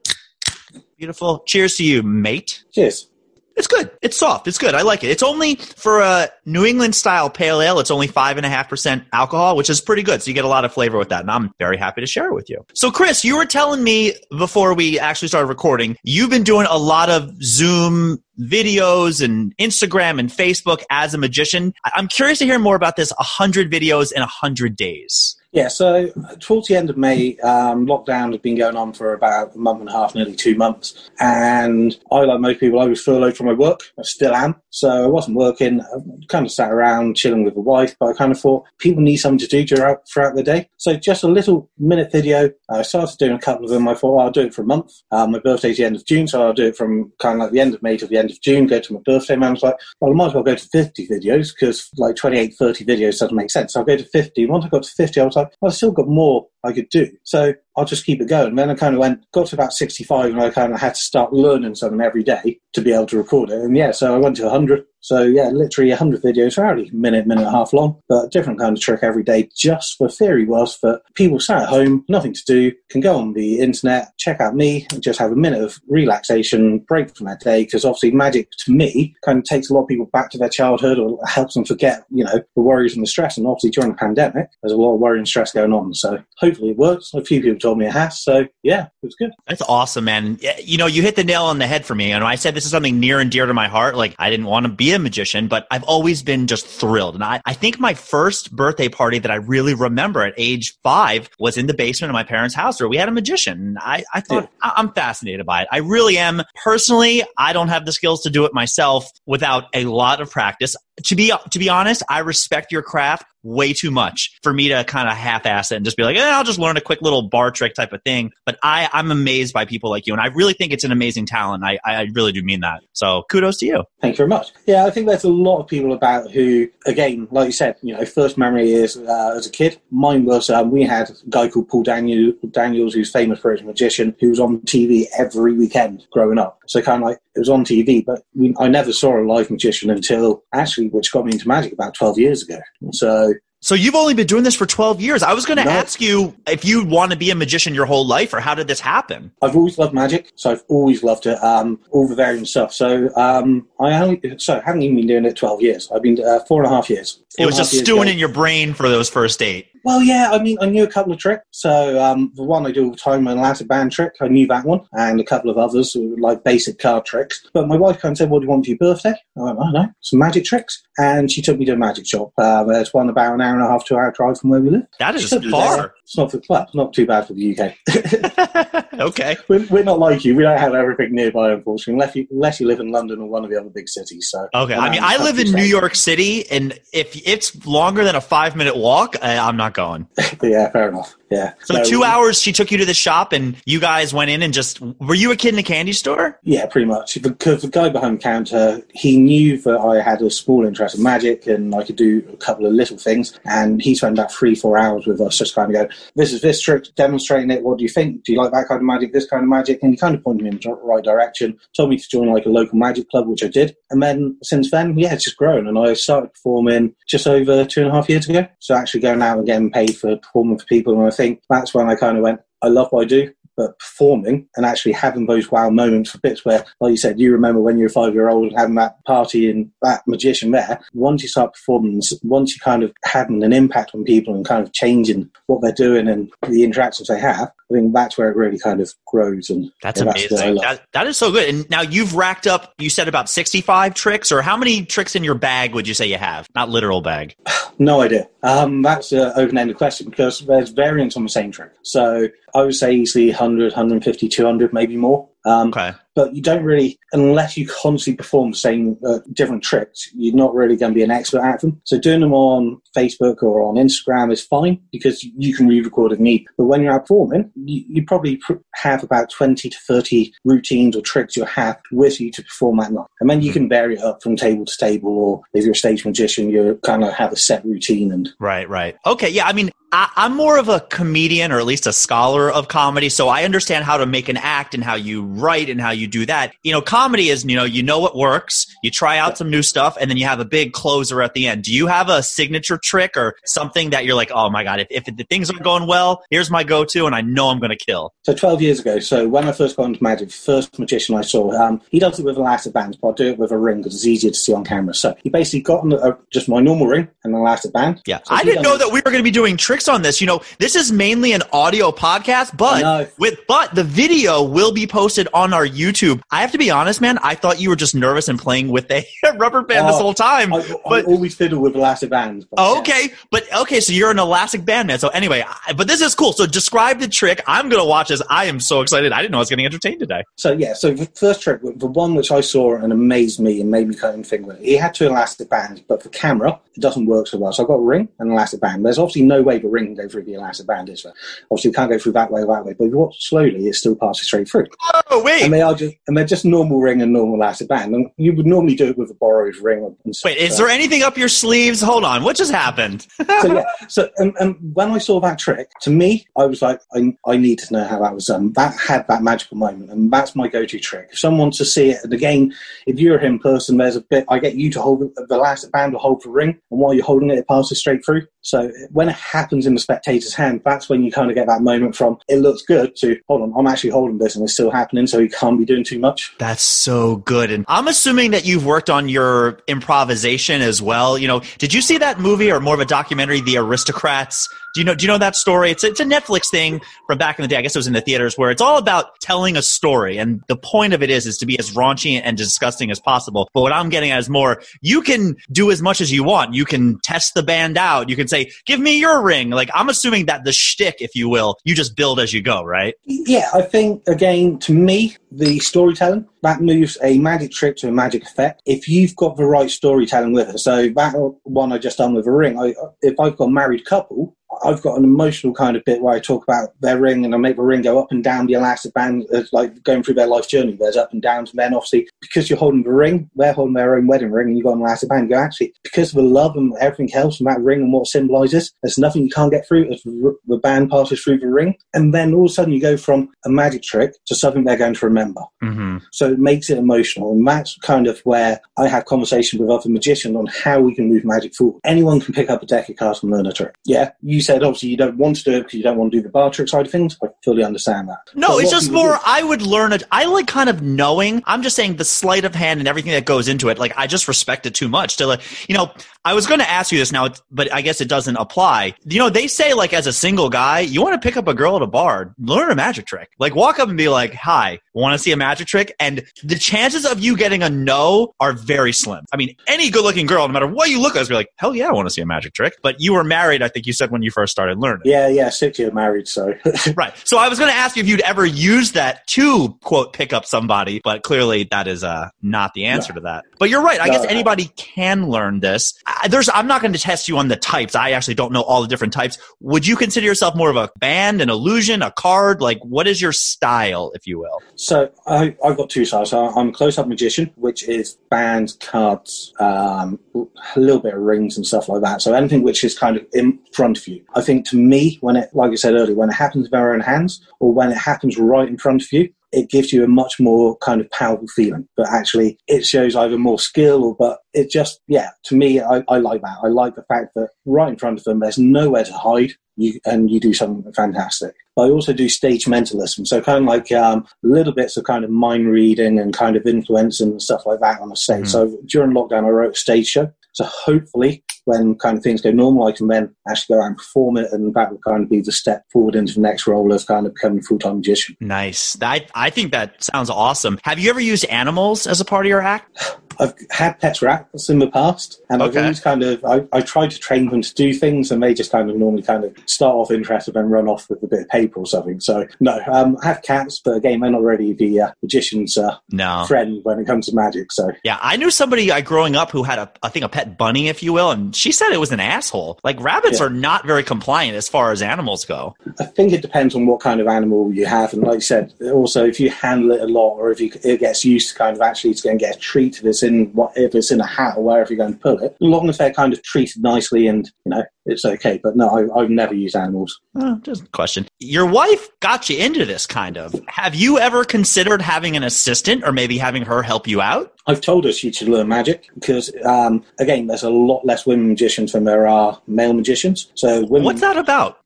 Beautiful. 0.97 1.43
Cheers 1.45 1.75
to 1.75 1.83
you, 1.83 2.01
mate. 2.03 2.63
Cheers. 2.71 3.07
It's 3.55 3.67
good. 3.67 3.89
It's 4.01 4.17
soft. 4.17 4.47
It's 4.47 4.57
good. 4.57 4.75
I 4.75 4.81
like 4.81 5.03
it. 5.03 5.09
It's 5.09 5.23
only 5.23 5.55
for 5.55 6.01
a 6.01 6.29
New 6.45 6.65
England 6.65 6.93
style 6.93 7.29
pale 7.29 7.61
ale. 7.61 7.79
It's 7.79 7.91
only 7.91 8.07
five 8.07 8.37
and 8.37 8.45
a 8.45 8.49
half 8.49 8.67
percent 8.67 9.05
alcohol, 9.13 9.55
which 9.55 9.69
is 9.69 9.79
pretty 9.79 10.03
good. 10.03 10.21
So 10.21 10.29
you 10.29 10.33
get 10.35 10.45
a 10.45 10.49
lot 10.49 10.65
of 10.65 10.73
flavor 10.73 10.97
with 10.97 11.09
that, 11.09 11.21
and 11.21 11.31
I'm 11.31 11.53
very 11.57 11.77
happy 11.77 12.01
to 12.01 12.07
share 12.07 12.27
it 12.27 12.33
with 12.33 12.49
you. 12.49 12.65
So, 12.73 12.91
Chris, 12.91 13.23
you 13.23 13.37
were 13.37 13.45
telling 13.45 13.83
me 13.83 14.13
before 14.37 14.73
we 14.73 14.99
actually 14.99 15.29
started 15.29 15.47
recording, 15.47 15.97
you've 16.03 16.29
been 16.29 16.43
doing 16.43 16.67
a 16.69 16.77
lot 16.77 17.09
of 17.09 17.31
Zoom 17.41 18.21
videos 18.39 19.23
and 19.23 19.55
Instagram 19.57 20.19
and 20.19 20.29
Facebook 20.29 20.83
as 20.89 21.13
a 21.13 21.17
magician. 21.17 21.73
I'm 21.95 22.07
curious 22.07 22.39
to 22.39 22.45
hear 22.45 22.59
more 22.59 22.75
about 22.75 22.97
this 22.97 23.11
100 23.11 23.71
videos 23.71 24.11
in 24.11 24.19
100 24.19 24.75
days. 24.75 25.37
Yeah, 25.55 25.69
so 25.69 26.09
towards 26.41 26.67
the 26.67 26.75
end 26.75 26.89
of 26.89 26.97
May, 26.97 27.37
um, 27.37 27.87
lockdown 27.87 28.33
had 28.33 28.41
been 28.41 28.57
going 28.57 28.75
on 28.75 28.91
for 28.91 29.13
about 29.13 29.55
a 29.55 29.57
month 29.57 29.79
and 29.79 29.87
a 29.87 29.93
half, 29.93 30.13
nearly 30.13 30.35
two 30.35 30.53
months. 30.53 31.09
And 31.21 31.97
I, 32.11 32.25
like 32.25 32.41
most 32.41 32.59
people, 32.59 32.81
I 32.81 32.85
was 32.87 33.01
furloughed 33.01 33.37
from 33.37 33.45
my 33.45 33.53
work. 33.53 33.79
I 33.97 34.01
still 34.03 34.35
am. 34.35 34.55
So 34.71 34.89
I 34.89 35.07
wasn't 35.07 35.37
working. 35.37 35.79
I 35.79 36.25
kind 36.27 36.45
of 36.45 36.51
sat 36.51 36.73
around 36.73 37.15
chilling 37.15 37.45
with 37.45 37.53
the 37.53 37.61
wife, 37.61 37.95
but 38.01 38.09
I 38.09 38.13
kind 38.13 38.33
of 38.33 38.39
thought 38.39 38.65
people 38.79 39.01
need 39.01 39.15
something 39.15 39.37
to 39.37 39.47
do 39.47 39.65
throughout, 39.65 39.99
throughout 40.13 40.35
the 40.35 40.43
day. 40.43 40.69
So 40.75 40.97
just 40.97 41.23
a 41.23 41.29
little 41.29 41.71
minute 41.77 42.11
video. 42.11 42.51
I 42.69 42.81
started 42.81 43.17
doing 43.17 43.31
a 43.31 43.39
couple 43.39 43.63
of 43.63 43.71
them. 43.71 43.87
I 43.87 43.95
thought, 43.95 44.13
well, 44.13 44.25
I'll 44.25 44.31
do 44.31 44.41
it 44.41 44.53
for 44.53 44.63
a 44.63 44.65
month. 44.65 44.91
Um, 45.11 45.31
my 45.31 45.39
birthday's 45.39 45.77
the 45.77 45.85
end 45.85 45.95
of 45.95 46.05
June, 46.05 46.27
so 46.27 46.45
I'll 46.45 46.53
do 46.53 46.67
it 46.67 46.75
from 46.75 47.13
kind 47.21 47.35
of 47.35 47.45
like 47.45 47.51
the 47.51 47.61
end 47.61 47.73
of 47.73 47.81
May 47.81 47.95
to 47.95 48.07
the 48.07 48.17
end 48.17 48.29
of 48.29 48.41
June, 48.41 48.67
go 48.67 48.81
to 48.81 48.93
my 48.93 48.99
birthday. 49.05 49.35
I 49.35 49.51
was 49.51 49.63
like, 49.63 49.77
well, 50.01 50.11
I 50.11 50.15
might 50.15 50.27
as 50.27 50.33
well 50.33 50.43
go 50.43 50.55
to 50.55 50.67
50 50.67 51.07
videos 51.07 51.53
because 51.53 51.89
like 51.95 52.17
28, 52.17 52.55
30 52.59 52.83
videos 52.83 53.19
doesn't 53.19 53.33
make 53.33 53.51
sense. 53.51 53.71
So 53.71 53.79
I'll 53.79 53.85
go 53.85 53.95
to 53.95 54.03
50. 54.03 54.45
Once 54.47 54.65
I 54.65 54.67
got 54.67 54.83
to 54.83 54.91
50, 54.91 55.21
I 55.21 55.23
was 55.23 55.35
like, 55.37 55.44
well, 55.61 55.69
I've 55.69 55.75
still 55.75 55.91
got 55.91 56.07
more 56.07 56.47
I 56.65 56.73
could 56.73 56.89
do. 56.89 57.09
So 57.23 57.53
I'll 57.77 57.85
just 57.85 58.05
keep 58.05 58.21
it 58.21 58.29
going. 58.29 58.49
And 58.49 58.59
then 58.59 58.69
I 58.69 58.75
kind 58.75 58.95
of 58.95 58.99
went, 58.99 59.25
got 59.31 59.47
to 59.47 59.55
about 59.55 59.73
65 59.73 60.31
and 60.31 60.41
I 60.41 60.49
kind 60.49 60.73
of 60.73 60.79
had 60.79 60.95
to 60.95 61.01
start 61.01 61.33
learning 61.33 61.75
something 61.75 62.01
every 62.01 62.23
day 62.23 62.59
to 62.73 62.81
be 62.81 62.93
able 62.93 63.05
to 63.07 63.17
record 63.17 63.49
it. 63.49 63.61
And 63.61 63.75
yeah, 63.75 63.91
so 63.91 64.15
I 64.15 64.17
went 64.17 64.37
to 64.37 64.43
100. 64.43 64.85
So 65.01 65.21
yeah, 65.21 65.49
literally 65.49 65.91
100 65.91 66.23
videos, 66.23 66.55
probably 66.55 66.89
minute, 66.91 67.27
minute 67.27 67.45
and 67.45 67.53
a 67.53 67.55
half 67.55 67.73
long, 67.73 68.01
but 68.09 68.31
different 68.31 68.59
kind 68.59 68.75
of 68.75 68.81
trick 68.81 69.01
every 69.03 69.23
day. 69.23 69.49
Just 69.55 69.97
for 69.97 70.09
theory 70.09 70.45
was 70.45 70.75
for 70.75 70.99
people 71.13 71.39
sat 71.39 71.61
at 71.61 71.69
home, 71.69 72.03
nothing 72.09 72.33
to 72.33 72.41
do, 72.47 72.71
can 72.89 73.01
go 73.01 73.15
on 73.15 73.33
the 73.33 73.59
internet, 73.59 74.17
check 74.17 74.41
out 74.41 74.55
me, 74.55 74.87
and 74.91 75.03
just 75.03 75.19
have 75.19 75.31
a 75.31 75.35
minute 75.35 75.61
of 75.61 75.79
relaxation, 75.87 76.79
break 76.87 77.15
from 77.15 77.27
that 77.27 77.39
day. 77.41 77.65
Because 77.65 77.85
obviously 77.85 78.11
magic 78.11 78.49
to 78.65 78.71
me 78.71 79.15
kind 79.23 79.37
of 79.37 79.43
takes 79.43 79.69
a 79.69 79.73
lot 79.75 79.83
of 79.83 79.89
people 79.89 80.07
back 80.07 80.31
to 80.31 80.39
their 80.39 80.49
childhood 80.49 80.97
or 80.97 81.19
helps 81.27 81.53
them 81.53 81.65
forget, 81.65 82.05
you 82.09 82.23
know, 82.23 82.41
the 82.55 82.61
worries 82.63 82.95
and 82.95 83.03
the 83.03 83.07
stress. 83.07 83.37
And 83.37 83.45
obviously 83.45 83.69
during 83.69 83.91
the 83.91 83.97
pandemic, 83.97 84.47
there's 84.63 84.73
a 84.73 84.77
lot 84.77 84.95
of 84.95 84.99
worry 84.99 85.19
and 85.19 85.27
stress 85.27 85.51
going 85.51 85.71
on. 85.71 85.93
So 85.93 86.17
hopefully 86.37 86.71
it 86.71 86.77
works. 86.77 87.11
A 87.13 87.23
few 87.23 87.41
people 87.41 87.59
told 87.59 87.77
me 87.77 87.85
it 87.85 87.91
has. 87.91 88.21
So 88.21 88.45
yeah, 88.63 88.83
it 88.85 88.91
was 89.03 89.15
good. 89.15 89.31
That's 89.47 89.61
awesome, 89.61 90.05
man. 90.05 90.39
You 90.63 90.77
know, 90.77 90.85
you 90.85 91.01
hit 91.01 91.15
the 91.15 91.23
nail 91.23 91.43
on 91.43 91.59
the 91.59 91.67
head 91.67 91.85
for 91.85 91.95
me. 91.95 92.11
And 92.11 92.23
I 92.23 92.35
said 92.35 92.53
this 92.55 92.65
is 92.65 92.71
something 92.71 92.99
near 92.99 93.19
and 93.19 93.31
dear 93.31 93.45
to 93.45 93.53
my 93.53 93.67
heart, 93.67 93.95
like 93.95 94.15
I 94.19 94.29
didn't 94.29 94.45
want 94.47 94.65
to 94.65 94.71
be 94.71 94.91
a 94.93 94.99
magician, 94.99 95.47
but 95.47 95.67
I've 95.71 95.83
always 95.83 96.23
been 96.23 96.47
just 96.47 96.65
thrilled. 96.67 97.15
And 97.15 97.23
I, 97.23 97.41
I 97.45 97.53
think 97.53 97.79
my 97.79 97.93
first 97.93 98.55
birthday 98.55 98.89
party 98.89 99.19
that 99.19 99.31
I 99.31 99.35
really 99.35 99.73
remember 99.73 100.21
at 100.23 100.33
age 100.37 100.75
five 100.83 101.29
was 101.39 101.57
in 101.57 101.67
the 101.67 101.73
basement 101.73 102.09
of 102.09 102.13
my 102.13 102.23
parents' 102.23 102.55
house 102.55 102.79
where 102.79 102.89
we 102.89 102.97
had 102.97 103.07
a 103.09 103.11
magician. 103.13 103.59
And 103.59 103.77
I, 103.79 104.03
I 104.13 104.21
thought 104.21 104.49
I- 104.61 104.73
I'm 104.77 104.91
fascinated 104.93 105.45
by 105.45 105.61
it. 105.63 105.67
I 105.71 105.77
really 105.77 106.17
am. 106.17 106.41
Personally, 106.63 107.23
I 107.37 107.53
don't 107.53 107.69
have 107.69 107.85
the 107.85 107.91
skills 107.91 108.21
to 108.23 108.29
do 108.29 108.45
it 108.45 108.53
myself 108.53 109.09
without 109.25 109.65
a 109.73 109.85
lot 109.85 110.21
of 110.21 110.29
practice. 110.31 110.75
To 111.03 111.15
be 111.15 111.31
to 111.51 111.59
be 111.59 111.69
honest, 111.69 112.03
I 112.09 112.19
respect 112.19 112.71
your 112.71 112.81
craft 112.81 113.25
way 113.45 113.71
too 113.73 113.91
much 113.91 114.37
for 114.41 114.51
me 114.51 114.69
to 114.69 114.83
kind 114.83 115.07
of 115.07 115.15
half-ass 115.15 115.71
it 115.71 115.75
and 115.75 115.85
just 115.85 115.95
be 115.95 116.03
like, 116.03 116.17
eh, 116.17 116.31
I'll 116.31 116.43
just 116.43 116.59
learn 116.59 116.77
a 116.77 116.81
quick 116.81 117.01
little 117.01 117.21
bar 117.21 117.51
trick 117.51 117.75
type 117.75 117.93
of 117.93 118.01
thing. 118.03 118.31
But 118.45 118.57
I, 118.63 118.89
I'm 118.91 119.11
amazed 119.11 119.53
by 119.53 119.65
people 119.65 119.89
like 119.89 120.07
you, 120.07 120.13
and 120.13 120.21
I 120.21 120.27
really 120.27 120.53
think 120.53 120.73
it's 120.73 120.83
an 120.83 120.91
amazing 120.91 121.27
talent. 121.27 121.63
I, 121.63 121.79
I 121.85 122.07
really 122.13 122.31
do 122.31 122.41
mean 122.43 122.61
that. 122.61 122.81
So 122.93 123.23
kudos 123.29 123.57
to 123.59 123.67
you. 123.67 123.83
Thank 124.01 124.13
you 124.13 124.17
very 124.17 124.29
much. 124.29 124.51
Yeah, 124.65 124.85
I 124.85 124.89
think 124.89 125.07
there's 125.07 125.23
a 125.23 125.29
lot 125.29 125.59
of 125.59 125.67
people 125.67 125.93
about 125.93 126.31
who, 126.31 126.67
again, 126.85 127.27
like 127.31 127.45
you 127.45 127.51
said, 127.51 127.75
you 127.81 127.95
know, 127.95 128.03
first 128.05 128.37
memory 128.37 128.71
is 128.71 128.97
uh, 128.97 129.33
as 129.37 129.45
a 129.45 129.51
kid. 129.51 129.79
Mine 129.91 130.25
was 130.25 130.49
um, 130.49 130.71
we 130.71 130.83
had 130.83 131.09
a 131.09 131.13
guy 131.29 131.47
called 131.47 131.69
Paul 131.69 131.83
Daniel, 131.83 132.33
Daniels, 132.49 132.95
who's 132.95 133.11
famous 133.11 133.39
for 133.39 133.51
his 133.51 133.63
magician, 133.63 134.15
who 134.19 134.29
was 134.29 134.39
on 134.39 134.59
TV 134.61 135.05
every 135.17 135.53
weekend 135.53 136.07
growing 136.11 136.39
up. 136.39 136.59
So 136.65 136.81
kind 136.81 137.03
of 137.03 137.09
like 137.09 137.19
it 137.35 137.39
was 137.39 137.49
on 137.49 137.65
TV, 137.65 138.03
but 138.03 138.23
we, 138.33 138.55
I 138.59 138.67
never 138.67 138.91
saw 138.93 139.19
a 139.19 139.23
live 139.23 139.51
magician 139.51 139.89
until 139.89 140.43
actually, 140.53 140.84
which 140.89 141.11
got 141.11 141.25
me 141.25 141.31
into 141.33 141.47
magic 141.47 141.73
about 141.73 141.93
12 141.93 142.19
years 142.19 142.43
ago. 142.43 142.59
So 142.91 143.33
So 143.61 143.73
you've 143.73 143.95
only 143.95 144.13
been 144.13 144.27
doing 144.27 144.43
this 144.43 144.53
for 144.55 144.65
12 144.67 145.01
years. 145.01 145.23
I 145.23 145.33
was 145.33 145.45
going 145.45 145.57
to 145.57 145.63
No. 145.63 145.71
ask 145.71 145.99
you 145.99 146.35
if 146.47 146.63
you 146.63 146.83
want 146.85 147.11
to 147.11 147.17
be 147.17 147.31
a 147.31 147.35
magician 147.35 147.73
your 147.73 147.87
whole 147.87 148.05
life, 148.05 148.31
or 148.33 148.39
how 148.39 148.53
did 148.53 148.67
this 148.67 148.79
happen? 148.79 149.31
I've 149.41 149.55
always 149.55 149.77
loved 149.79 149.93
magic, 149.93 150.31
so 150.35 150.51
I've 150.51 150.63
always 150.69 151.01
loved 151.03 151.25
it. 151.25 151.43
Um, 151.43 151.79
all 151.89 152.07
the 152.07 152.13
varying 152.15 152.45
stuff. 152.45 152.71
So 152.73 153.09
um, 153.15 153.67
I 153.79 153.93
only, 153.93 154.21
so 154.37 154.57
I 154.59 154.61
haven't 154.63 154.83
even 154.83 154.97
been 154.97 155.07
doing 155.07 155.25
it 155.25 155.35
12 155.35 155.61
years. 155.61 155.89
I've 155.93 156.03
been 156.03 156.23
uh, 156.23 156.41
four 156.47 156.63
and 156.63 156.71
a 156.71 156.75
half 156.75 156.89
years. 156.91 157.23
It 157.39 157.45
was 157.45 157.55
and 157.55 157.61
a 157.61 157.63
half 157.63 157.71
just 157.71 157.83
stewing 157.83 158.03
ago. 158.03 158.11
in 158.11 158.17
your 158.19 158.29
brain 158.29 158.73
for 158.75 158.87
those 158.87 159.09
first 159.09 159.41
eight. 159.41 159.67
Well, 159.85 160.01
yeah, 160.01 160.31
I 160.31 160.41
mean, 160.41 160.57
I 160.59 160.65
knew 160.65 160.83
a 160.83 160.87
couple 160.87 161.13
of 161.13 161.19
tricks. 161.19 161.43
So 161.51 162.01
um, 162.03 162.31
the 162.35 162.43
one 162.43 162.65
I 162.65 162.71
do 162.71 162.85
all 162.85 162.91
the 162.91 162.97
time, 162.97 163.27
an 163.27 163.37
elastic 163.37 163.67
band 163.67 163.91
trick, 163.91 164.13
I 164.21 164.27
knew 164.27 164.47
that 164.47 164.65
one, 164.65 164.81
and 164.93 165.19
a 165.19 165.23
couple 165.23 165.49
of 165.49 165.57
others, 165.57 165.95
like 166.19 166.43
basic 166.43 166.79
card 166.79 167.05
tricks. 167.05 167.43
But 167.53 167.67
my 167.67 167.77
wife 167.77 167.99
kind 167.99 168.13
of 168.13 168.17
said, 168.17 168.29
what 168.29 168.39
do 168.39 168.45
you 168.45 168.49
want 168.49 168.65
for 168.65 168.69
your 168.69 168.77
birthday? 168.77 169.13
I 169.37 169.41
went, 169.41 169.59
I 169.59 169.63
don't 169.63 169.73
know, 169.73 169.87
some 170.01 170.19
magic 170.19 170.45
tricks. 170.45 170.83
And 170.97 171.31
she 171.31 171.41
took 171.41 171.57
me 171.57 171.65
to 171.65 171.73
a 171.73 171.77
magic 171.77 172.07
shop. 172.07 172.31
Uh, 172.37 172.63
there's 172.63 172.93
one 172.93 173.09
about 173.09 173.33
an 173.33 173.41
hour 173.41 173.53
and 173.53 173.63
a 173.63 173.67
half, 173.67 173.85
two 173.85 173.95
hour 173.95 174.11
drive 174.11 174.39
from 174.39 174.51
where 174.51 174.61
we 174.61 174.69
live. 174.69 174.87
That 174.99 175.15
is 175.15 175.33
far. 175.51 175.93
It's 176.03 176.17
not 176.17 176.31
for, 176.31 176.41
well, 176.47 176.67
not 176.73 176.93
too 176.93 177.05
bad 177.05 177.27
for 177.27 177.33
the 177.33 177.57
UK. 177.57 178.93
okay. 178.99 179.37
we're, 179.47 179.65
we're 179.67 179.83
not 179.83 179.99
like 179.99 180.23
you. 180.23 180.35
We 180.35 180.43
don't 180.43 180.59
have 180.59 180.73
everything 180.73 181.13
nearby, 181.13 181.51
unfortunately, 181.51 181.93
unless 181.93 182.15
you, 182.15 182.27
unless 182.31 182.59
you 182.59 182.67
live 182.67 182.79
in 182.79 182.91
London 182.91 183.19
or 183.21 183.27
one 183.27 183.43
of 183.43 183.49
the 183.49 183.59
other 183.59 183.69
big 183.69 183.89
cities. 183.89 184.29
So 184.29 184.47
Okay. 184.53 184.75
I 184.75 184.89
mean, 184.89 185.01
I 185.03 185.17
live 185.17 185.39
in. 185.39 185.45
New 185.55 185.63
York 185.63 185.95
City, 185.95 186.49
and 186.51 186.77
if 186.93 187.15
it's 187.25 187.65
longer 187.65 188.03
than 188.03 188.15
a 188.15 188.21
five 188.21 188.55
minute 188.55 188.75
walk, 188.75 189.15
I, 189.21 189.37
I'm 189.37 189.57
not 189.57 189.73
going. 189.75 190.07
yeah, 190.41 190.71
fair 190.71 190.89
enough. 190.89 191.15
Yeah. 191.29 191.53
So, 191.63 191.83
two 191.83 192.03
hours, 192.03 192.41
she 192.41 192.51
took 192.51 192.71
you 192.71 192.77
to 192.77 192.85
the 192.85 192.93
shop, 192.93 193.33
and 193.33 193.55
you 193.65 193.79
guys 193.79 194.13
went 194.13 194.29
in 194.29 194.43
and 194.43 194.53
just. 194.53 194.79
Were 194.81 195.15
you 195.15 195.31
a 195.31 195.35
kid 195.35 195.53
in 195.53 195.59
a 195.59 195.63
candy 195.63 195.93
store? 195.93 196.39
Yeah, 196.43 196.65
pretty 196.67 196.85
much. 196.85 197.21
Because 197.21 197.61
the 197.61 197.67
guy 197.67 197.89
behind 197.89 198.19
the 198.19 198.23
counter, 198.23 198.81
he 198.93 199.19
knew 199.19 199.57
that 199.61 199.77
I 199.77 200.01
had 200.01 200.21
a 200.21 200.29
small 200.29 200.65
interest 200.65 200.95
in 200.95 201.03
magic 201.03 201.47
and 201.47 201.73
I 201.73 201.83
could 201.83 201.95
do 201.95 202.23
a 202.31 202.37
couple 202.37 202.65
of 202.65 202.73
little 202.73 202.97
things. 202.97 203.37
And 203.45 203.81
he 203.81 203.95
spent 203.95 204.17
about 204.17 204.31
three, 204.31 204.55
four 204.55 204.77
hours 204.77 205.05
with 205.05 205.19
us 205.21 205.37
just 205.37 205.55
kind 205.55 205.69
of 205.69 205.73
going, 205.73 205.89
this 206.15 206.33
is 206.33 206.41
this 206.41 206.61
trick, 206.61 206.93
demonstrating 206.95 207.51
it. 207.51 207.63
What 207.63 207.77
do 207.77 207.83
you 207.83 207.89
think? 207.89 208.23
Do 208.23 208.31
you 208.31 208.37
like 208.39 208.51
that 208.51 208.67
kind 208.67 208.79
of 208.79 208.85
magic, 208.85 209.13
this 209.13 209.27
kind 209.27 209.43
of 209.43 209.49
magic? 209.49 209.79
And 209.81 209.91
he 209.91 209.97
kind 209.97 210.15
of 210.15 210.23
pointed 210.23 210.43
me 210.43 210.51
in 210.51 210.59
the 210.59 210.73
right 210.83 211.03
direction, 211.03 211.57
told 211.75 211.89
me 211.89 211.97
to 211.97 212.09
join 212.09 212.31
like 212.31 212.45
a 212.45 212.49
local 212.49 212.77
magic 212.77 213.09
club, 213.09 213.27
which 213.27 213.43
I 213.43 213.47
did. 213.47 213.75
And 213.89 214.01
then 214.01 214.37
since 214.43 214.71
then, 214.71 214.97
yeah, 214.97 215.13
it's 215.13 215.25
just 215.25 215.37
grown. 215.37 215.67
And 215.67 215.77
I 215.77 215.93
started 215.93 216.33
performing 216.33 216.95
just 217.07 217.27
over 217.27 217.65
two 217.65 217.81
and 217.81 217.89
a 217.89 217.93
half 217.93 218.09
years 218.09 218.29
ago. 218.29 218.47
So 218.59 218.75
actually 218.75 219.01
going 219.01 219.21
out 219.21 219.37
and 219.37 219.47
getting 219.47 219.71
paid 219.71 219.95
for 219.97 220.17
performing 220.17 220.59
for 220.59 220.65
people. 220.65 220.93
And 220.93 221.07
I 221.07 221.09
think 221.15 221.41
that's 221.49 221.73
when 221.73 221.89
I 221.89 221.95
kind 221.95 222.17
of 222.17 222.23
went, 222.23 222.41
I 222.61 222.67
love 222.67 222.87
what 222.91 223.03
I 223.03 223.07
do 223.07 223.33
but 223.57 223.77
performing 223.79 224.47
and 224.55 224.65
actually 224.65 224.91
having 224.91 225.25
those 225.25 225.51
wow 225.51 225.69
moments 225.69 226.11
for 226.11 226.19
bits 226.19 226.45
where, 226.45 226.65
like 226.79 226.91
you 226.91 226.97
said, 226.97 227.19
you 227.19 227.31
remember 227.31 227.61
when 227.61 227.77
you 227.77 227.83
were 227.83 227.89
five 227.89 228.13
year 228.13 228.29
old 228.29 228.53
having 228.55 228.75
that 228.75 229.03
party 229.05 229.49
and 229.49 229.71
that 229.81 230.01
magician 230.07 230.51
there. 230.51 230.79
Once 230.93 231.21
you 231.21 231.29
start 231.29 231.53
performing, 231.53 232.01
once 232.23 232.55
you 232.55 232.59
kind 232.59 232.83
of 232.83 232.93
having 233.03 233.43
an 233.43 233.53
impact 233.53 233.91
on 233.93 234.03
people 234.03 234.35
and 234.35 234.45
kind 234.45 234.63
of 234.65 234.73
changing 234.73 235.29
what 235.47 235.61
they're 235.61 235.71
doing 235.71 236.07
and 236.07 236.31
the 236.47 236.63
interactions 236.63 237.07
they 237.07 237.19
have, 237.19 237.51
I 237.71 237.73
think 237.73 237.93
that's 237.93 238.17
where 238.17 238.29
it 238.29 238.37
really 238.37 238.59
kind 238.59 238.79
of 238.79 238.93
grows. 239.07 239.49
And 239.49 239.71
That's 239.81 239.99
yeah, 239.99 240.09
amazing. 240.09 240.55
love. 240.55 240.63
That, 240.63 240.85
that 240.93 241.07
is 241.07 241.17
so 241.17 241.31
good. 241.31 241.49
And 241.49 241.69
now 241.69 241.81
you've 241.81 242.13
racked 242.13 242.45
up, 242.45 242.73
you 242.77 242.91
said 242.91 243.07
about 243.07 243.27
65 243.27 243.95
tricks, 243.95 244.31
or 244.31 244.41
how 244.43 244.55
many 244.55 244.85
tricks 244.85 245.15
in 245.15 245.23
your 245.23 245.35
bag 245.35 245.73
would 245.73 245.87
you 245.87 245.95
say 245.95 246.05
you 246.05 246.17
have? 246.17 246.47
Not 246.53 246.69
literal 246.69 247.01
bag. 247.01 247.35
No 247.77 247.99
idea. 247.99 248.29
Um, 248.41 248.83
that's 248.83 249.11
an 249.11 249.33
open-ended 249.35 249.75
question 249.75 250.09
because 250.09 250.39
there's 250.39 250.69
variants 250.69 251.17
on 251.17 251.23
the 251.23 251.29
same 251.29 251.51
trick. 251.51 251.71
So 251.81 252.29
I 252.55 252.63
would 252.63 252.73
say 252.73 252.93
easily 252.93 253.27
100, 253.27 253.73
150, 253.73 254.29
200, 254.29 254.71
maybe 254.71 254.95
more. 254.95 255.27
Um, 255.45 255.67
Okay. 255.69 255.91
but 256.15 256.35
you 256.35 256.41
don't 256.41 256.63
really, 256.63 256.97
unless 257.13 257.55
you 257.55 257.67
constantly 257.67 258.17
perform 258.17 258.51
the 258.51 258.57
same 258.57 258.97
uh, 259.05 259.19
different 259.33 259.63
tricks, 259.63 260.09
you're 260.15 260.35
not 260.35 260.55
really 260.55 260.75
going 260.75 260.91
to 260.91 260.95
be 260.95 261.03
an 261.03 261.11
expert 261.11 261.41
at 261.41 261.61
them. 261.61 261.79
So 261.83 261.99
doing 261.99 262.21
them 262.21 262.33
on 262.33 262.81
Facebook 262.97 263.43
or 263.43 263.61
on 263.61 263.75
Instagram 263.75 264.31
is 264.31 264.43
fine 264.43 264.81
because 264.91 265.23
you 265.23 265.53
can 265.55 265.67
re-record 265.67 266.13
if 266.13 266.19
need. 266.19 266.45
But 266.57 266.65
when 266.65 266.81
you're 266.81 266.93
out 266.93 267.01
performing, 267.01 267.51
you, 267.55 267.83
you 267.87 268.05
probably 268.05 268.37
pr- 268.37 268.53
have 268.75 269.03
about 269.03 269.29
20 269.29 269.69
to 269.69 269.77
30 269.87 270.33
routines 270.45 270.95
or 270.95 271.01
tricks 271.01 271.37
you 271.37 271.45
have 271.45 271.77
with 271.91 272.19
you 272.19 272.31
to 272.31 272.41
perform 272.41 272.77
that 272.77 272.91
night. 272.91 273.07
And 273.19 273.29
then 273.29 273.41
you 273.41 273.51
can 273.51 273.69
vary 273.69 273.95
it 273.95 274.01
up 274.03 274.23
from 274.23 274.35
table 274.35 274.65
to 274.65 274.77
table, 274.77 275.17
or 275.17 275.41
if 275.53 275.63
you're 275.63 275.73
a 275.73 275.75
stage 275.75 276.05
magician, 276.05 276.49
you 276.49 276.79
kind 276.83 277.03
of 277.03 277.13
have 277.13 277.31
a 277.31 277.37
set 277.37 277.63
routine 277.65 278.11
and 278.11 278.29
Right, 278.39 278.67
right. 278.67 278.95
Okay, 279.05 279.29
yeah. 279.29 279.45
I 279.45 279.53
mean, 279.53 279.69
I, 279.91 280.09
I'm 280.15 280.35
more 280.35 280.57
of 280.57 280.67
a 280.67 280.79
comedian 280.81 281.51
or 281.51 281.59
at 281.59 281.65
least 281.65 281.87
a 281.87 281.93
scholar 281.93 282.51
of 282.51 282.67
comedy, 282.67 283.09
so 283.09 283.27
I 283.29 283.43
understand 283.43 283.85
how 283.85 283.97
to 283.97 284.05
make 284.05 284.27
an 284.29 284.37
act 284.37 284.73
and 284.73 284.83
how 284.83 284.95
you 284.95 285.23
write 285.39 285.69
and 285.69 285.79
how 285.79 285.91
you 285.91 286.07
do 286.07 286.25
that. 286.25 286.53
You 286.63 286.71
know, 286.71 286.81
comedy 286.81 287.29
is, 287.29 287.45
you 287.45 287.55
know, 287.55 287.63
you 287.63 287.83
know 287.83 287.99
what 287.99 288.15
works, 288.15 288.65
you 288.83 288.91
try 288.91 289.17
out 289.17 289.37
some 289.37 289.49
new 289.49 289.61
stuff, 289.61 289.97
and 289.99 290.09
then 290.09 290.17
you 290.17 290.25
have 290.25 290.39
a 290.39 290.45
big 290.45 290.73
closer 290.73 291.21
at 291.21 291.33
the 291.33 291.47
end. 291.47 291.63
Do 291.63 291.73
you 291.73 291.87
have 291.87 292.09
a 292.09 292.23
signature 292.23 292.79
trick 292.81 293.17
or 293.17 293.35
something 293.45 293.91
that 293.91 294.05
you're 294.05 294.15
like, 294.15 294.31
oh 294.33 294.49
my 294.49 294.63
God, 294.63 294.79
if, 294.79 294.87
if 294.89 295.05
the 295.05 295.23
things 295.29 295.49
aren't 295.49 295.63
going 295.63 295.87
well, 295.87 296.23
here's 296.29 296.49
my 296.49 296.63
go 296.63 296.85
to, 296.85 297.05
and 297.05 297.15
I 297.15 297.21
know 297.21 297.49
I'm 297.49 297.59
going 297.59 297.69
to 297.71 297.77
kill? 297.77 298.13
So 298.23 298.33
12 298.33 298.61
years 298.61 298.79
ago, 298.79 298.99
so 298.99 299.27
when 299.27 299.47
I 299.47 299.51
first 299.51 299.75
got 299.77 299.85
into 299.85 300.03
magic, 300.03 300.31
first 300.31 300.77
magician 300.79 301.15
I 301.15 301.21
saw, 301.21 301.51
um, 301.51 301.81
he 301.89 301.99
does 301.99 302.19
it 302.19 302.25
with 302.25 302.37
a 302.37 302.39
elastic 302.39 302.73
bands, 302.73 302.97
but 302.97 303.09
I 303.09 303.13
do 303.13 303.27
it 303.29 303.37
with 303.39 303.51
a 303.51 303.57
ring 303.57 303.77
because 303.77 303.95
it's 303.95 304.05
easier 304.05 304.31
to 304.31 304.37
see 304.37 304.53
on 304.53 304.63
camera. 304.63 304.93
So 304.93 305.15
he 305.23 305.29
basically 305.29 305.61
got 305.61 305.81
on 305.81 305.93
a, 305.93 306.17
just 306.31 306.47
my 306.47 306.59
normal 306.59 306.87
ring 306.87 307.07
and 307.23 307.33
an 307.33 307.39
elastic 307.39 307.73
band. 307.73 308.01
Yeah. 308.05 308.19
So 308.23 308.35
I 308.35 308.43
didn't 308.43 308.61
know 308.63 308.75
it- 308.75 308.79
that 308.79 308.89
we 308.91 308.99
were 308.99 309.11
going 309.11 309.17
to 309.17 309.23
be 309.23 309.31
doing 309.31 309.57
tricks 309.57 309.87
on 309.87 310.01
this. 310.01 310.21
You 310.21 310.27
know, 310.27 310.41
this 310.59 310.75
is 310.75 310.91
mainly 310.91 311.31
an 311.33 311.41
audio 311.51 311.91
podcast, 311.91 312.55
but 312.55 313.11
with 313.17 313.39
but 313.47 313.73
the 313.73 313.83
video 313.83 314.43
will 314.43 314.71
be 314.71 314.85
posted 314.87 315.24
on 315.33 315.53
our 315.53 315.65
YouTube. 315.67 316.21
I 316.31 316.41
have 316.41 316.51
to 316.51 316.57
be 316.57 316.71
honest, 316.71 317.01
man. 317.01 317.17
I 317.19 317.35
thought 317.35 317.59
you 317.59 317.69
were 317.69 317.75
just 317.75 317.95
nervous 317.95 318.27
and 318.27 318.39
playing 318.39 318.69
with 318.69 318.89
a 318.91 319.05
rubber 319.37 319.61
band 319.61 319.87
this 319.87 319.95
Oh, 319.95 319.99
whole 319.99 320.13
time. 320.13 320.53
I, 320.53 320.57
I 320.57 320.75
but 320.85 321.05
always 321.05 321.35
fiddle 321.35 321.61
with 321.61 321.75
elastic 321.75 322.09
bands. 322.09 322.45
but 322.45 322.59
oh, 322.59 322.73
yeah. 322.75 322.79
okay, 322.81 323.13
but 323.31 323.43
okay, 323.61 323.79
so 323.79 323.93
you're 323.93 324.11
an 324.11 324.19
elastic 324.19 324.65
band 324.65 324.87
man. 324.87 324.99
So 324.99 325.09
anyway, 325.09 325.43
I, 325.67 325.73
but 325.73 325.87
this 325.87 326.01
is 326.01 326.13
cool. 326.15 326.33
So 326.33 326.45
describe 326.45 326.99
the 326.99 327.07
trick. 327.07 327.41
I'm 327.47 327.69
gonna 327.69 327.85
watch 327.85 328.09
this. 328.09 328.21
I 328.29 328.45
am 328.45 328.59
so 328.59 328.81
excited. 328.81 329.11
I 329.11 329.21
didn't 329.21 329.31
know 329.31 329.37
I 329.37 329.41
was 329.41 329.49
getting 329.49 329.65
entertained 329.65 329.99
today. 329.99 330.23
So 330.37 330.51
yeah, 330.51 330.73
so 330.73 330.91
the 330.91 331.05
first 331.15 331.41
trick, 331.41 331.61
the 331.63 331.87
one 331.87 332.15
which 332.15 332.31
I 332.31 332.41
saw 332.41 332.75
and 332.75 332.91
amazed 332.91 333.39
me 333.39 333.61
and 333.61 333.71
made 333.71 333.87
me 333.87 333.95
kind 333.95 334.19
of 334.19 334.27
think, 334.27 334.47
well, 334.47 334.57
he 334.57 334.75
had 334.75 334.93
two 334.93 335.07
elastic 335.07 335.49
bands, 335.49 335.81
but 335.81 336.01
for 336.03 336.09
camera, 336.09 336.59
it 336.75 336.81
doesn't 336.81 337.05
work 337.05 337.27
so 337.27 337.37
well. 337.37 337.53
So 337.53 337.63
I've 337.63 337.67
got 337.67 337.75
a 337.75 337.81
ring 337.81 338.09
and 338.19 338.27
an 338.29 338.33
elastic 338.33 338.59
band. 338.61 338.85
There's 338.85 338.99
obviously 338.99 339.23
no 339.23 339.41
way 339.41 339.59
the 339.59 339.67
ring 339.69 339.85
can 339.85 339.95
go 339.95 340.09
through 340.09 340.23
the 340.23 340.33
elastic 340.33 340.67
band, 340.67 340.89
is 340.89 341.03
there? 341.03 341.13
Obviously, 341.51 341.69
you 341.69 341.73
can't 341.75 341.89
go 341.89 341.97
through 341.97 342.11
that 342.13 342.31
way 342.31 342.41
or 342.41 342.47
that 342.47 342.65
way, 342.65 342.73
but 342.77 342.85
if 342.85 342.91
you 342.91 342.97
watch 342.97 343.15
slowly, 343.29 343.67
it 343.67 343.75
still 343.75 343.95
passes 343.95 344.27
straight 344.27 344.49
through. 344.49 344.65
Oh 345.11 345.14
Oh, 345.15 345.23
wait, 345.23 345.43
And 345.43 345.53
they 345.53 345.61
are 345.61 345.73
just, 345.75 345.95
and 346.07 346.17
they're 346.17 346.25
just 346.25 346.45
normal 346.45 346.79
ring 346.79 347.01
and 347.01 347.13
normal 347.13 347.35
elastic 347.35 347.67
band. 347.69 347.95
And 347.95 348.09
you 348.17 348.33
would 348.35 348.45
normally 348.45 348.75
do 348.75 348.87
it 348.89 348.97
with 348.97 349.09
a 349.11 349.13
borrowed 349.13 349.55
ring. 349.57 349.95
And 350.05 350.15
stuff. 350.15 350.29
wait. 350.31 350.37
Is 350.37 350.57
So- 350.57 350.63
there 350.63 350.71
anything 350.73 351.03
up 351.03 351.17
your 351.17 351.29
sleeves? 351.29 351.81
Hold 351.81 352.03
on. 352.03 352.23
What 352.23 352.35
just 352.35 352.51
happened? 352.51 353.07
so 353.41 353.53
yeah, 353.53 353.63
so 353.87 354.09
and, 354.17 354.33
and 354.39 354.55
when 354.73 354.91
I 354.91 354.97
saw 354.97 355.19
that 355.21 355.39
trick, 355.39 355.69
to 355.81 355.89
me, 355.89 356.25
I 356.37 356.45
was 356.45 356.61
like, 356.61 356.79
I, 356.93 357.15
I 357.25 357.37
need 357.37 357.59
to 357.59 357.73
know 357.73 357.83
how 357.85 357.99
that 358.01 358.13
was 358.13 358.25
done. 358.25 358.51
That 358.53 358.75
had 358.79 359.07
that 359.07 359.23
magical 359.23 359.57
moment, 359.57 359.91
and 359.91 360.11
that's 360.11 360.35
my 360.35 360.47
go-to 360.47 360.79
trick. 360.79 361.09
If 361.11 361.19
someone 361.19 361.39
wants 361.39 361.57
to 361.59 361.65
see 361.65 361.91
it, 361.91 362.03
and 362.03 362.13
again, 362.13 362.53
if 362.87 362.99
you're 362.99 363.19
in 363.19 363.39
person, 363.39 363.77
there's 363.77 363.95
a 363.95 364.01
bit. 364.01 364.25
I 364.29 364.39
get 364.39 364.55
you 364.55 364.69
to 364.71 364.81
hold 364.81 364.99
the 365.01 365.25
the 365.27 365.35
elastic 365.35 365.71
band 365.71 365.93
to 365.93 365.97
hold 365.97 366.23
the 366.23 366.29
ring, 366.29 366.49
and 366.71 366.79
while 366.79 366.93
you're 366.93 367.05
holding 367.05 367.29
it, 367.29 367.37
it 367.37 367.47
passes 367.47 367.79
straight 367.79 368.03
through. 368.05 368.23
So 368.45 368.71
when 368.91 369.09
it 369.09 369.15
happens 369.15 369.65
in 369.65 369.73
the 369.73 369.79
spectator's 369.79 370.35
hand, 370.35 370.61
that's 370.63 370.87
when 370.87 371.03
you 371.03 371.11
kind 371.11 371.31
of 371.31 371.35
get 371.35 371.47
that 371.47 371.61
moment 371.61 371.95
from 371.95 372.19
it 372.27 372.37
looks 372.37 372.61
good 372.61 372.95
to 372.97 373.19
hold 373.27 373.41
on, 373.41 373.53
I'm 373.57 373.65
actually 373.65 373.89
holding 373.89 374.19
this, 374.19 374.35
and 374.35 374.43
it's 374.43 374.53
still 374.53 374.69
happening, 374.69 375.07
so 375.07 375.17
you 375.17 375.29
can't 375.29 375.57
be 375.57 375.65
doing 375.65 375.83
too 375.83 375.97
much. 375.97 376.35
That's 376.37 376.61
so 376.61 377.17
good. 377.17 377.49
And 377.49 377.65
I'm 377.67 377.87
assuming 377.87 378.31
that 378.31 378.45
you've 378.45 378.65
worked 378.65 378.89
on 378.89 379.09
your 379.09 379.59
improvisation 379.67 380.61
as 380.61 380.79
well. 380.79 381.17
You 381.17 381.27
know, 381.27 381.41
did 381.57 381.73
you 381.73 381.81
see 381.81 381.97
that 381.97 382.19
movie 382.19 382.51
or 382.51 382.59
more 382.59 382.75
of 382.75 382.79
a 382.79 382.85
documentary, 382.85 383.41
The 383.41 383.57
Aristocrats? 383.57 384.47
Do 384.75 384.81
you 384.81 384.85
know 384.85 384.93
do 384.93 385.05
you 385.05 385.07
know 385.07 385.17
that 385.17 385.37
story? 385.37 385.71
It's 385.71 385.85
it's 385.85 386.01
a 386.01 386.05
Netflix 386.05 386.49
thing 386.51 386.81
from 387.07 387.17
back 387.17 387.39
in 387.39 387.43
the 387.43 387.47
day. 387.47 387.55
I 387.55 387.61
guess 387.61 387.75
it 387.75 387.79
was 387.79 387.87
in 387.87 387.93
the 387.93 388.01
theaters 388.01 388.37
where 388.37 388.51
it's 388.51 388.61
all 388.61 388.77
about 388.77 389.17
telling 389.21 389.55
a 389.55 389.61
story. 389.61 390.17
And 390.17 390.41
the 390.49 390.57
point 390.57 390.93
of 390.93 391.01
it 391.01 391.09
is 391.09 391.25
is 391.25 391.37
to 391.37 391.45
be 391.45 391.57
as 391.57 391.71
raunchy 391.71 392.19
and 392.21 392.35
disgusting 392.35 392.91
as 392.91 392.99
possible. 392.99 393.49
But 393.53 393.61
what 393.61 393.71
I'm 393.71 393.87
getting 393.87 394.11
at 394.11 394.19
is 394.19 394.29
more 394.29 394.61
you 394.81 395.01
can 395.01 395.37
do 395.49 395.71
as 395.71 395.81
much 395.81 396.01
as 396.01 396.11
you 396.11 396.25
want. 396.25 396.53
You 396.53 396.65
can 396.65 396.99
test 396.99 397.35
the 397.35 397.43
band 397.43 397.77
out. 397.77 398.09
You 398.09 398.17
can 398.17 398.27
say, 398.27 398.51
Give 398.65 398.81
me 398.81 398.99
your 398.99 399.23
ring. 399.23 399.49
Like 399.49 399.69
I'm 399.73 399.87
assuming 399.87 400.25
that 400.25 400.43
the 400.43 400.51
shtick, 400.51 400.97
if 400.99 401.15
you 401.15 401.29
will, 401.29 401.55
you 401.63 401.73
just 401.73 401.95
build 401.95 402.19
as 402.19 402.33
you 402.33 402.41
go, 402.41 402.61
right? 402.61 402.95
Yeah, 403.05 403.49
I 403.53 403.61
think 403.61 404.05
again 404.09 404.59
to 404.59 404.73
me 404.73 405.15
the 405.31 405.59
storytelling 405.59 406.27
that 406.45 406.61
moves 406.61 406.95
a 407.01 407.17
magic 407.17 407.51
trick 407.51 407.75
to 407.77 407.87
a 407.87 407.91
magic 407.91 408.23
effect. 408.23 408.61
If 408.67 408.87
you've 408.87 409.15
got 409.15 409.35
the 409.35 409.45
right 409.45 409.69
storytelling 409.69 410.33
with 410.33 410.49
it, 410.49 410.59
so 410.59 410.89
that 410.89 411.13
one 411.43 411.73
I 411.73 411.79
just 411.79 411.97
done 411.97 412.13
with 412.13 412.27
a 412.27 412.31
ring. 412.31 412.59
I, 412.59 412.75
if 413.01 413.19
I've 413.19 413.35
got 413.35 413.45
a 413.45 413.51
married 413.51 413.85
couple, 413.85 414.35
I've 414.63 414.81
got 414.81 414.97
an 414.97 415.03
emotional 415.03 415.53
kind 415.53 415.75
of 415.75 415.83
bit 415.85 416.01
where 416.01 416.15
I 416.15 416.19
talk 416.19 416.43
about 416.43 416.69
their 416.79 416.99
ring 416.99 417.25
and 417.25 417.33
I 417.33 417.37
make 417.37 417.55
the 417.55 417.61
ring 417.61 417.81
go 417.81 417.99
up 417.99 418.11
and 418.11 418.23
down 418.23 418.45
the 418.45 418.53
elastic 418.53 418.93
band, 418.93 419.25
uh, 419.33 419.43
like 419.51 419.83
going 419.83 420.03
through 420.03 420.13
their 420.15 420.27
life 420.27 420.47
journey. 420.47 420.77
There's 420.79 420.97
up 420.97 421.11
and 421.11 421.21
downs, 421.21 421.51
and 421.51 421.59
then 421.59 421.73
obviously 421.73 422.07
because 422.21 422.49
you're 422.49 422.59
holding 422.59 422.83
the 422.83 422.91
ring, 422.91 423.29
they're 423.35 423.53
holding 423.53 423.73
their 423.73 423.95
own 423.95 424.07
wedding 424.07 424.31
ring, 424.31 424.47
and 424.47 424.57
you've 424.57 424.65
got 424.65 424.75
an 424.75 424.81
elastic 424.81 425.09
band. 425.09 425.29
You 425.29 425.35
go 425.35 425.41
actually 425.41 425.73
because 425.83 426.09
of 426.09 426.23
the 426.23 426.29
love 426.29 426.55
and 426.55 426.73
everything 426.79 427.13
else 427.15 427.37
from 427.37 427.45
that 427.45 427.61
ring 427.61 427.81
and 427.81 427.91
what 427.91 428.01
it 428.01 428.07
symbolizes. 428.07 428.73
There's 428.83 428.97
nothing 428.97 429.23
you 429.23 429.29
can't 429.29 429.51
get 429.51 429.67
through 429.67 429.91
as 429.91 430.01
the 430.03 430.35
the 430.47 430.57
band 430.57 430.89
passes 430.89 431.21
through 431.21 431.39
the 431.39 431.47
ring, 431.47 431.75
and 431.93 432.13
then 432.13 432.33
all 432.33 432.45
of 432.45 432.51
a 432.51 432.53
sudden 432.53 432.73
you 432.73 432.81
go 432.81 432.97
from 432.97 433.29
a 433.45 433.49
magic 433.49 433.83
trick 433.83 434.13
to 434.27 434.35
something 434.35 434.63
they're 434.63 434.77
going 434.77 434.93
to 434.93 435.05
remember. 435.05 435.41
Mm-hmm. 435.63 435.97
So 436.11 436.34
it 436.35 436.39
makes 436.41 436.69
it 436.69 436.77
emotional. 436.77 437.31
And 437.33 437.47
that's 437.47 437.77
kind 437.79 438.07
of 438.07 438.19
where 438.21 438.59
I 438.77 438.87
have 438.87 439.05
conversations 439.05 439.59
with 439.59 439.69
other 439.69 439.89
magicians 439.89 440.35
on 440.35 440.47
how 440.47 440.79
we 440.79 440.93
can 440.93 441.09
move 441.09 441.25
magic 441.25 441.55
forward. 441.55 441.79
Anyone 441.83 442.19
can 442.21 442.33
pick 442.33 442.49
up 442.49 442.61
a 442.61 442.65
deck 442.65 442.89
of 442.89 442.95
cards 442.97 443.23
and 443.23 443.31
learn 443.31 443.45
a 443.45 443.51
trick. 443.53 443.73
Yeah. 443.85 444.11
You 444.21 444.41
said 444.41 444.63
obviously 444.63 444.89
you 444.89 444.97
don't 444.97 445.17
want 445.17 445.37
to 445.37 445.43
do 445.43 445.51
it 445.57 445.61
because 445.61 445.73
you 445.75 445.83
don't 445.83 445.97
want 445.97 446.11
to 446.11 446.17
do 446.17 446.23
the 446.23 446.29
bar 446.29 446.49
trick 446.51 446.67
side 446.67 446.85
of 446.85 446.91
things. 446.91 447.17
I 447.23 447.27
fully 447.43 447.63
understand 447.63 448.09
that. 448.09 448.19
No, 448.35 448.49
But 448.49 448.63
it's 448.63 448.71
just 448.71 448.91
more. 448.91 449.13
do- 449.13 449.19
I 449.25 449.43
would 449.43 449.61
learn 449.61 449.93
it. 449.93 450.03
I 450.11 450.25
like 450.25 450.47
kind 450.47 450.69
of 450.69 450.81
knowing. 450.81 451.41
I'm 451.45 451.61
just 451.63 451.75
saying 451.75 451.95
the 451.95 452.05
sleight 452.05 452.45
of 452.45 452.53
hand 452.53 452.79
and 452.79 452.87
everything 452.87 453.11
that 453.13 453.25
goes 453.25 453.47
into 453.47 453.69
it. 453.69 453.77
Like 453.79 453.93
I 453.97 454.07
just 454.07 454.27
respect 454.27 454.65
it 454.65 454.75
too 454.75 454.89
much 454.89 455.17
to 455.17 455.27
like. 455.27 455.41
You 455.69 455.75
know, 455.75 455.91
I 456.23 456.33
was 456.33 456.47
going 456.47 456.59
to 456.59 456.69
ask 456.69 456.91
you 456.91 456.97
this 456.97 457.11
now, 457.11 457.29
but 457.51 457.71
I 457.73 457.81
guess 457.81 458.01
it 458.01 458.07
doesn't 458.09 458.35
apply. 458.35 458.95
You 459.05 459.19
know, 459.19 459.29
they 459.29 459.47
say 459.47 459.73
like 459.73 459.93
as 459.93 460.07
a 460.07 460.13
single 460.13 460.49
guy, 460.49 460.79
you 460.81 461.01
want 461.01 461.19
to 461.21 461.25
pick 461.25 461.37
up 461.37 461.47
a 461.47 461.53
girl 461.53 461.75
at 461.75 461.81
a 461.81 461.87
bar, 461.87 462.33
learn 462.39 462.71
a 462.71 462.75
magic 462.75 463.05
trick. 463.05 463.29
Like 463.39 463.55
walk 463.55 463.79
up 463.79 463.87
and 463.89 463.97
be 463.97 464.09
like, 464.09 464.33
"Hi, 464.33 464.79
want 464.93 465.13
to 465.13 465.19
see 465.19 465.31
a 465.31 465.37
magic 465.37 465.67
trick?" 465.67 465.95
And 465.99 466.24
the 466.43 466.55
chances 466.55 467.05
of 467.05 467.19
you 467.19 467.35
getting 467.37 467.63
a 467.63 467.69
no 467.69 468.33
are 468.39 468.53
very 468.53 468.91
slim. 468.93 469.25
I 469.31 469.37
mean, 469.37 469.55
any 469.67 469.89
good-looking 469.89 470.25
girl, 470.25 470.47
no 470.47 470.53
matter 470.53 470.67
what 470.67 470.89
you 470.89 471.01
look 471.01 471.15
like, 471.15 471.21
is 471.23 471.29
be 471.29 471.35
like, 471.35 471.49
"Hell 471.57 471.75
yeah, 471.75 471.87
I 471.89 471.91
want 471.91 472.07
to 472.07 472.13
see 472.13 472.21
a 472.21 472.25
magic 472.25 472.53
trick." 472.53 472.73
But 472.83 472.99
you 472.99 473.13
were 473.13 473.23
married, 473.23 473.61
I 473.61 473.67
think 473.67 473.85
you 473.85 473.93
said 473.93 474.11
when 474.11 474.21
you 474.21 474.31
first 474.31 474.51
started 474.51 474.77
learning. 474.79 475.01
Yeah, 475.05 475.27
yeah, 475.27 475.49
six 475.49 475.79
year 475.79 475.91
married, 475.91 476.27
so 476.27 476.53
Right. 476.95 477.13
So 477.25 477.37
I 477.37 477.49
was 477.49 477.59
going 477.59 477.71
to 477.71 477.77
ask 477.77 477.95
you 477.95 478.01
if 478.03 478.07
you'd 478.09 478.21
ever 478.21 478.45
use 478.45 478.93
that 478.93 479.25
to 479.27 479.77
quote 479.83 480.13
pick 480.13 480.33
up 480.33 480.45
somebody, 480.45 481.01
but 481.03 481.23
clearly 481.23 481.67
that 481.71 481.87
is 481.87 482.03
uh, 482.03 482.29
not 482.41 482.73
the 482.73 482.85
answer 482.85 483.13
to 483.13 483.19
that. 483.21 483.45
But 483.59 483.69
you're 483.69 483.81
right. 483.81 483.99
I 483.99 484.07
No. 484.07 484.13
guess 484.13 484.25
anybody 484.25 484.65
can 484.75 485.27
learn 485.29 485.59
this. 485.59 485.93
I, 486.05 486.27
there's. 486.27 486.49
I'm 486.49 486.67
not 486.67 486.81
going 486.81 486.93
to 486.93 486.99
test 486.99 487.27
you 487.27 487.37
on 487.37 487.47
the 487.47 487.55
types. 487.55 487.95
I 487.95 488.11
actually 488.11 488.35
don't 488.35 488.51
know 488.53 488.61
all 488.61 488.81
the 488.81 488.87
different 488.87 489.13
types. 489.13 489.37
Would 489.61 489.87
you 489.87 489.95
consider 489.95 490.25
yourself 490.25 490.55
more 490.55 490.69
of 490.69 490.75
a 490.75 490.89
band, 490.99 491.41
an 491.41 491.49
illusion, 491.49 492.01
a 492.01 492.11
card? 492.11 492.61
Like, 492.61 492.79
what 492.83 493.07
is 493.07 493.21
your 493.21 493.31
style, 493.31 494.11
if 494.15 494.27
you 494.27 494.39
will? 494.39 494.61
So 494.75 495.11
I, 495.27 495.55
I've 495.63 495.77
got 495.77 495.89
two 495.89 496.04
sides. 496.05 496.29
So 496.29 496.47
I'm 496.49 496.69
a 496.69 496.71
close-up 496.71 497.07
magician, 497.07 497.51
which 497.55 497.87
is 497.87 498.17
bands, 498.29 498.73
cards, 498.73 499.53
um, 499.59 500.19
a 500.35 500.79
little 500.79 500.99
bit 500.99 501.13
of 501.13 501.21
rings 501.21 501.57
and 501.57 501.65
stuff 501.65 501.89
like 501.89 502.01
that. 502.01 502.21
So 502.21 502.33
anything 502.33 502.63
which 502.63 502.83
is 502.83 502.97
kind 502.97 503.17
of 503.17 503.25
in 503.33 503.59
front 503.73 503.97
of 503.97 504.07
you. 504.07 504.23
I 504.35 504.41
think 504.41 504.67
to 504.69 504.77
me, 504.77 505.17
when 505.21 505.35
it, 505.35 505.49
like 505.53 505.71
I 505.71 505.75
said 505.75 505.93
earlier, 505.93 506.15
when 506.15 506.29
it 506.29 506.35
happens 506.35 506.65
with 506.65 506.73
our 506.73 506.93
own 506.93 507.01
hands, 507.01 507.45
or 507.59 507.71
when 507.71 507.91
it 507.91 507.97
happens 507.97 508.37
right 508.37 508.67
in 508.67 508.77
front 508.77 509.03
of 509.03 509.11
you, 509.11 509.29
it 509.51 509.69
gives 509.69 509.93
you 509.93 510.03
a 510.03 510.07
much 510.07 510.39
more 510.39 510.75
kind 510.77 510.99
of 510.99 511.09
powerful 511.11 511.47
feeling. 511.47 511.87
But 511.95 512.09
actually, 512.09 512.57
it 512.67 512.85
shows 512.85 513.15
either 513.15 513.37
more 513.37 513.59
skill 513.59 514.03
or, 514.03 514.15
but 514.15 514.39
it 514.53 514.69
just, 514.69 514.99
yeah, 515.07 515.29
to 515.45 515.55
me, 515.55 515.79
I, 515.79 516.03
I 516.09 516.17
like 516.17 516.41
that. 516.41 516.57
I 516.61 516.67
like 516.67 516.95
the 516.95 517.03
fact 517.03 517.29
that 517.35 517.49
right 517.65 517.89
in 517.89 517.97
front 517.97 518.19
of 518.19 518.25
them, 518.25 518.39
there's 518.39 518.57
nowhere 518.57 519.05
to 519.05 519.13
hide. 519.13 519.53
You, 519.77 519.99
and 520.05 520.29
you 520.29 520.39
do 520.39 520.53
something 520.53 520.91
fantastic. 520.93 521.53
But 521.75 521.87
I 521.87 521.89
also 521.89 522.13
do 522.13 522.29
stage 522.29 522.67
mentalism, 522.67 523.25
so 523.25 523.41
kind 523.41 523.59
of 523.59 523.65
like 523.65 523.91
um, 523.91 524.25
little 524.43 524.73
bits 524.73 524.95
of 524.95 525.03
kind 525.03 525.25
of 525.25 525.29
mind 525.29 525.69
reading 525.69 526.17
and 526.17 526.33
kind 526.33 526.55
of 526.55 526.65
influence 526.65 527.19
and 527.19 527.41
stuff 527.41 527.65
like 527.65 527.81
that 527.81 527.99
on 527.99 528.09
the 528.09 528.15
stage. 528.15 528.45
Mhm. 528.45 528.47
So 528.47 528.77
during 528.85 529.11
lockdown, 529.11 529.45
I 529.45 529.49
wrote 529.49 529.73
a 529.73 529.77
stage 529.77 530.07
show. 530.07 530.31
So 530.53 530.63
hopefully, 530.63 531.43
when 531.65 531.95
kind 531.95 532.17
of 532.17 532.23
things 532.23 532.41
go 532.41 532.51
normal, 532.51 532.87
I 532.87 532.93
can 532.93 533.07
then 533.07 533.35
actually 533.49 533.75
go 533.75 533.81
out 533.81 533.87
and 533.87 533.97
perform 533.97 534.37
it, 534.37 534.53
and 534.53 534.73
that 534.73 534.91
will 534.91 534.99
kind 534.99 535.23
of 535.23 535.29
be 535.29 535.41
the 535.41 535.51
step 535.51 535.83
forward 535.91 536.15
into 536.15 536.35
the 536.35 536.41
next 536.41 536.65
role 536.65 536.93
of 536.93 537.05
kind 537.05 537.27
of 537.27 537.33
becoming 537.33 537.59
a 537.59 537.61
full 537.61 537.79
time 537.79 537.97
magician. 537.97 538.37
Nice. 538.39 538.95
I 539.01 539.27
I 539.35 539.49
think 539.49 539.73
that 539.73 540.01
sounds 540.01 540.29
awesome. 540.29 540.79
Have 540.83 540.99
you 540.99 541.09
ever 541.09 541.19
used 541.19 541.43
animals 541.45 542.07
as 542.07 542.21
a 542.21 542.25
part 542.25 542.45
of 542.45 542.49
your 542.49 542.61
act? 542.61 543.17
I've 543.39 543.53
had 543.69 543.99
pet 543.99 544.21
rats 544.21 544.69
in 544.69 544.79
the 544.79 544.89
past, 544.89 545.41
and 545.49 545.61
I've 545.61 545.75
always 545.75 545.99
kind 545.99 546.23
of 546.23 546.43
I, 546.45 546.65
I 546.71 546.81
tried 546.81 547.11
to 547.11 547.19
train 547.19 547.49
them 547.49 547.61
to 547.61 547.73
do 547.73 547.93
things, 547.93 548.31
and 548.31 548.41
they 548.41 548.53
just 548.53 548.71
kind 548.71 548.89
of 548.89 548.95
normally 548.95 549.23
kind 549.23 549.43
of 549.43 549.55
start 549.65 549.95
off 549.95 550.11
interested 550.11 550.55
and 550.55 550.71
run 550.71 550.87
off 550.87 551.09
with 551.09 551.21
a 551.23 551.27
bit 551.27 551.41
of 551.41 551.49
paper 551.49 551.79
or 551.79 551.85
something. 551.85 552.19
So 552.19 552.47
no, 552.59 552.79
um, 552.87 553.17
I 553.23 553.27
have 553.27 553.41
cats, 553.41 553.79
but 553.83 553.95
again, 553.97 554.19
they're 554.19 554.31
not 554.31 554.41
really 554.41 554.73
the 554.73 555.01
uh, 555.01 555.11
magician's 555.21 555.77
uh, 555.77 555.97
No. 556.11 556.45
friend 556.47 556.79
when 556.83 556.99
it 556.99 557.05
comes 557.07 557.27
to 557.27 557.35
magic. 557.35 557.71
So 557.71 557.91
Yeah, 558.03 558.17
I 558.21 558.37
knew 558.37 558.51
somebody 558.51 558.91
I 558.91 559.01
growing 559.01 559.35
up 559.35 559.51
who 559.51 559.63
had 559.63 559.79
a, 559.79 559.91
I 560.03 560.09
think 560.09 560.25
a 560.25 560.29
pet 560.29 560.57
bunny, 560.57 560.87
if 560.87 561.03
you 561.03 561.13
will, 561.13 561.31
and 561.31 561.55
she 561.55 561.71
said 561.71 561.91
it 561.91 561.99
was 561.99 562.11
an 562.11 562.19
asshole. 562.19 562.79
Like 562.83 562.99
rabbits 563.01 563.39
Yeah. 563.39 563.47
are 563.47 563.49
not 563.49 563.85
very 563.85 564.03
compliant 564.03 564.55
as 564.55 564.67
far 564.69 564.91
as 564.91 565.01
animals 565.01 565.45
go. 565.45 565.75
I 565.99 566.05
think 566.05 566.33
it 566.33 566.41
depends 566.41 566.75
on 566.75 566.85
what 566.87 566.99
kind 567.01 567.19
of 567.21 567.27
animal 567.27 567.73
you 567.73 567.85
have, 567.85 568.13
and 568.13 568.23
like 568.23 568.37
I 568.37 568.39
said, 568.39 568.73
also 568.93 569.25
if 569.25 569.39
you 569.39 569.49
handle 569.49 569.91
it 569.91 570.01
a 570.01 570.07
lot, 570.07 570.35
or 570.37 570.51
if 570.51 570.59
you, 570.59 570.71
it 570.83 570.99
gets 570.99 571.25
used 571.25 571.49
to 571.49 571.55
kind 571.55 571.75
of 571.75 571.81
actually 571.81 572.11
it's 572.11 572.21
going 572.21 572.37
to 572.37 572.43
get 572.45 572.55
a 572.55 572.59
treat 572.59 572.97
if 572.97 573.05
it's 573.05 573.23
in 573.25 573.51
what 573.53 573.73
if 573.75 573.93
it's 573.95 574.11
in 574.11 574.21
a 574.21 574.25
hat 574.25 574.55
or 574.57 574.63
wherever 574.63 574.93
you're 574.93 574.97
going 574.97 575.13
to 575.13 575.19
put 575.19 575.41
it. 575.41 575.51
As 575.51 575.57
long 575.59 575.89
as 575.89 575.97
they're 575.97 576.13
kind 576.13 576.31
of 576.33 576.41
treated 576.43 576.81
nicely 576.81 577.27
and 577.27 577.45
you 577.65 577.71
know 577.71 577.83
it's 578.05 578.23
okay. 578.23 578.59
But 578.61 578.75
no, 578.75 578.89
I, 578.89 579.19
I've 579.19 579.29
never 579.29 579.53
used 579.53 579.75
animals. 579.75 580.19
Oh, 580.35 580.59
just 580.61 580.83
a 580.83 580.87
question. 580.87 581.27
Your 581.39 581.65
wife 581.65 582.09
got 582.19 582.49
you 582.49 582.57
into 582.57 582.85
this 582.85 583.05
kind 583.05 583.37
of. 583.37 583.59
Have 583.67 583.95
you 583.95 584.19
ever 584.19 584.45
considered 584.45 585.01
having 585.01 585.35
an 585.35 585.43
assistant 585.43 586.03
or 586.03 586.11
maybe 586.11 586.37
having 586.37 586.63
her 586.63 586.81
help 586.81 587.07
you 587.07 587.21
out? 587.21 587.54
I've 587.67 587.81
told 587.81 588.05
her 588.05 588.11
she 588.11 588.31
should 588.31 588.47
learn 588.47 588.67
magic 588.67 589.09
because, 589.15 589.51
um, 589.63 590.03
again, 590.19 590.47
there's 590.47 590.63
a 590.63 590.69
lot 590.69 591.03
less 591.03 591.25
women 591.25 591.49
magicians 591.49 591.93
than 591.93 592.03
there 592.03 592.27
are 592.27 592.61
male 592.67 592.93
magicians. 592.93 593.51
So 593.55 593.85
women, 593.85 594.05
What's 594.05 594.21
that 594.21 594.37
about? 594.37 594.79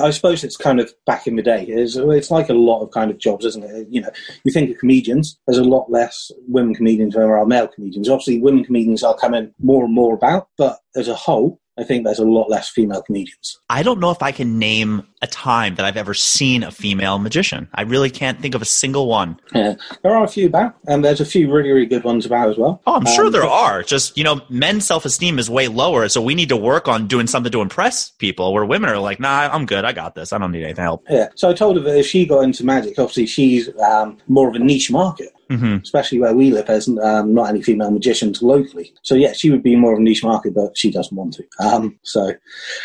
I 0.00 0.10
suppose 0.10 0.42
it's 0.42 0.56
kind 0.56 0.80
of 0.80 0.92
back 1.06 1.26
in 1.26 1.36
the 1.36 1.42
day. 1.42 1.64
It's, 1.64 1.94
it's 1.96 2.30
like 2.30 2.48
a 2.48 2.54
lot 2.54 2.82
of 2.82 2.90
kind 2.90 3.10
of 3.10 3.18
jobs, 3.18 3.44
isn't 3.44 3.64
it? 3.64 3.86
You 3.90 4.02
know, 4.02 4.10
you 4.44 4.52
think 4.52 4.70
of 4.70 4.78
comedians, 4.78 5.38
there's 5.46 5.58
a 5.58 5.64
lot 5.64 5.90
less 5.90 6.32
women 6.48 6.74
comedians 6.74 7.14
than 7.14 7.22
there 7.22 7.38
are 7.38 7.46
male 7.46 7.68
comedians. 7.68 8.08
Obviously, 8.08 8.40
women 8.40 8.64
comedians 8.64 9.02
are 9.04 9.16
coming 9.16 9.54
more 9.60 9.84
and 9.84 9.94
more 9.94 10.14
about, 10.14 10.48
but 10.58 10.80
as 10.96 11.08
a 11.08 11.14
whole, 11.14 11.60
I 11.78 11.84
think 11.84 12.04
there's 12.04 12.18
a 12.18 12.24
lot 12.24 12.48
less 12.48 12.68
female 12.68 13.02
comedians. 13.02 13.58
I 13.68 13.82
don't 13.82 14.00
know 14.00 14.10
if 14.10 14.22
I 14.22 14.32
can 14.32 14.58
name 14.58 15.06
a 15.22 15.26
time 15.26 15.74
that 15.74 15.84
I've 15.84 15.96
ever 15.96 16.14
seen 16.14 16.62
a 16.62 16.70
female 16.70 17.18
magician. 17.18 17.68
I 17.74 17.82
really 17.82 18.10
can't 18.10 18.40
think 18.40 18.54
of 18.54 18.62
a 18.62 18.66
single 18.66 19.08
one. 19.08 19.38
Yeah, 19.54 19.74
there 20.02 20.14
are 20.16 20.24
a 20.24 20.28
few 20.28 20.46
about, 20.46 20.76
and 20.86 21.04
there's 21.04 21.20
a 21.20 21.24
few 21.24 21.52
really, 21.52 21.70
really 21.70 21.86
good 21.86 22.04
ones 22.04 22.24
about 22.24 22.48
as 22.48 22.56
well. 22.56 22.80
Oh, 22.86 22.94
I'm 22.94 23.06
sure 23.06 23.26
Um, 23.26 23.32
there 23.32 23.44
are. 23.44 23.82
Just, 23.82 24.16
you 24.16 24.24
know, 24.24 24.40
men's 24.48 24.86
self 24.86 25.04
esteem 25.04 25.38
is 25.38 25.50
way 25.50 25.68
lower. 25.68 26.08
So 26.08 26.22
we 26.22 26.34
need 26.34 26.48
to 26.48 26.56
work 26.56 26.88
on 26.88 27.06
doing 27.06 27.26
something 27.26 27.52
to 27.52 27.60
impress 27.60 28.10
people 28.10 28.52
where 28.52 28.64
women 28.64 28.88
are 28.90 28.98
like, 28.98 29.20
nah, 29.20 29.48
I'm 29.52 29.66
good. 29.66 29.84
I 29.84 29.92
got 29.92 30.14
this. 30.14 30.32
I 30.32 30.38
don't 30.38 30.52
need 30.52 30.64
any 30.64 30.74
help. 30.80 31.04
Yeah, 31.10 31.28
so 31.34 31.50
I 31.50 31.54
told 31.54 31.76
her 31.76 31.82
that 31.82 31.98
if 31.98 32.06
she 32.06 32.26
got 32.26 32.40
into 32.40 32.64
magic, 32.64 32.98
obviously 32.98 33.26
she's 33.26 33.68
um, 33.80 34.18
more 34.28 34.48
of 34.48 34.54
a 34.54 34.58
niche 34.58 34.90
market. 34.90 35.30
Hmm 35.50 35.76
especially 35.76 36.18
where 36.18 36.34
we 36.34 36.50
live, 36.50 36.66
there's 36.66 36.88
um, 36.88 37.32
not 37.32 37.48
any 37.48 37.62
female 37.62 37.90
magicians 37.90 38.42
locally. 38.42 38.92
So 39.02 39.14
yeah, 39.14 39.32
she 39.32 39.50
would 39.50 39.62
be 39.62 39.76
more 39.76 39.92
of 39.92 39.98
a 39.98 40.02
niche 40.02 40.24
market, 40.24 40.54
but 40.54 40.76
she 40.76 40.90
doesn't 40.90 41.16
want 41.16 41.34
to. 41.34 41.44
Um, 41.60 41.98
so, 42.02 42.32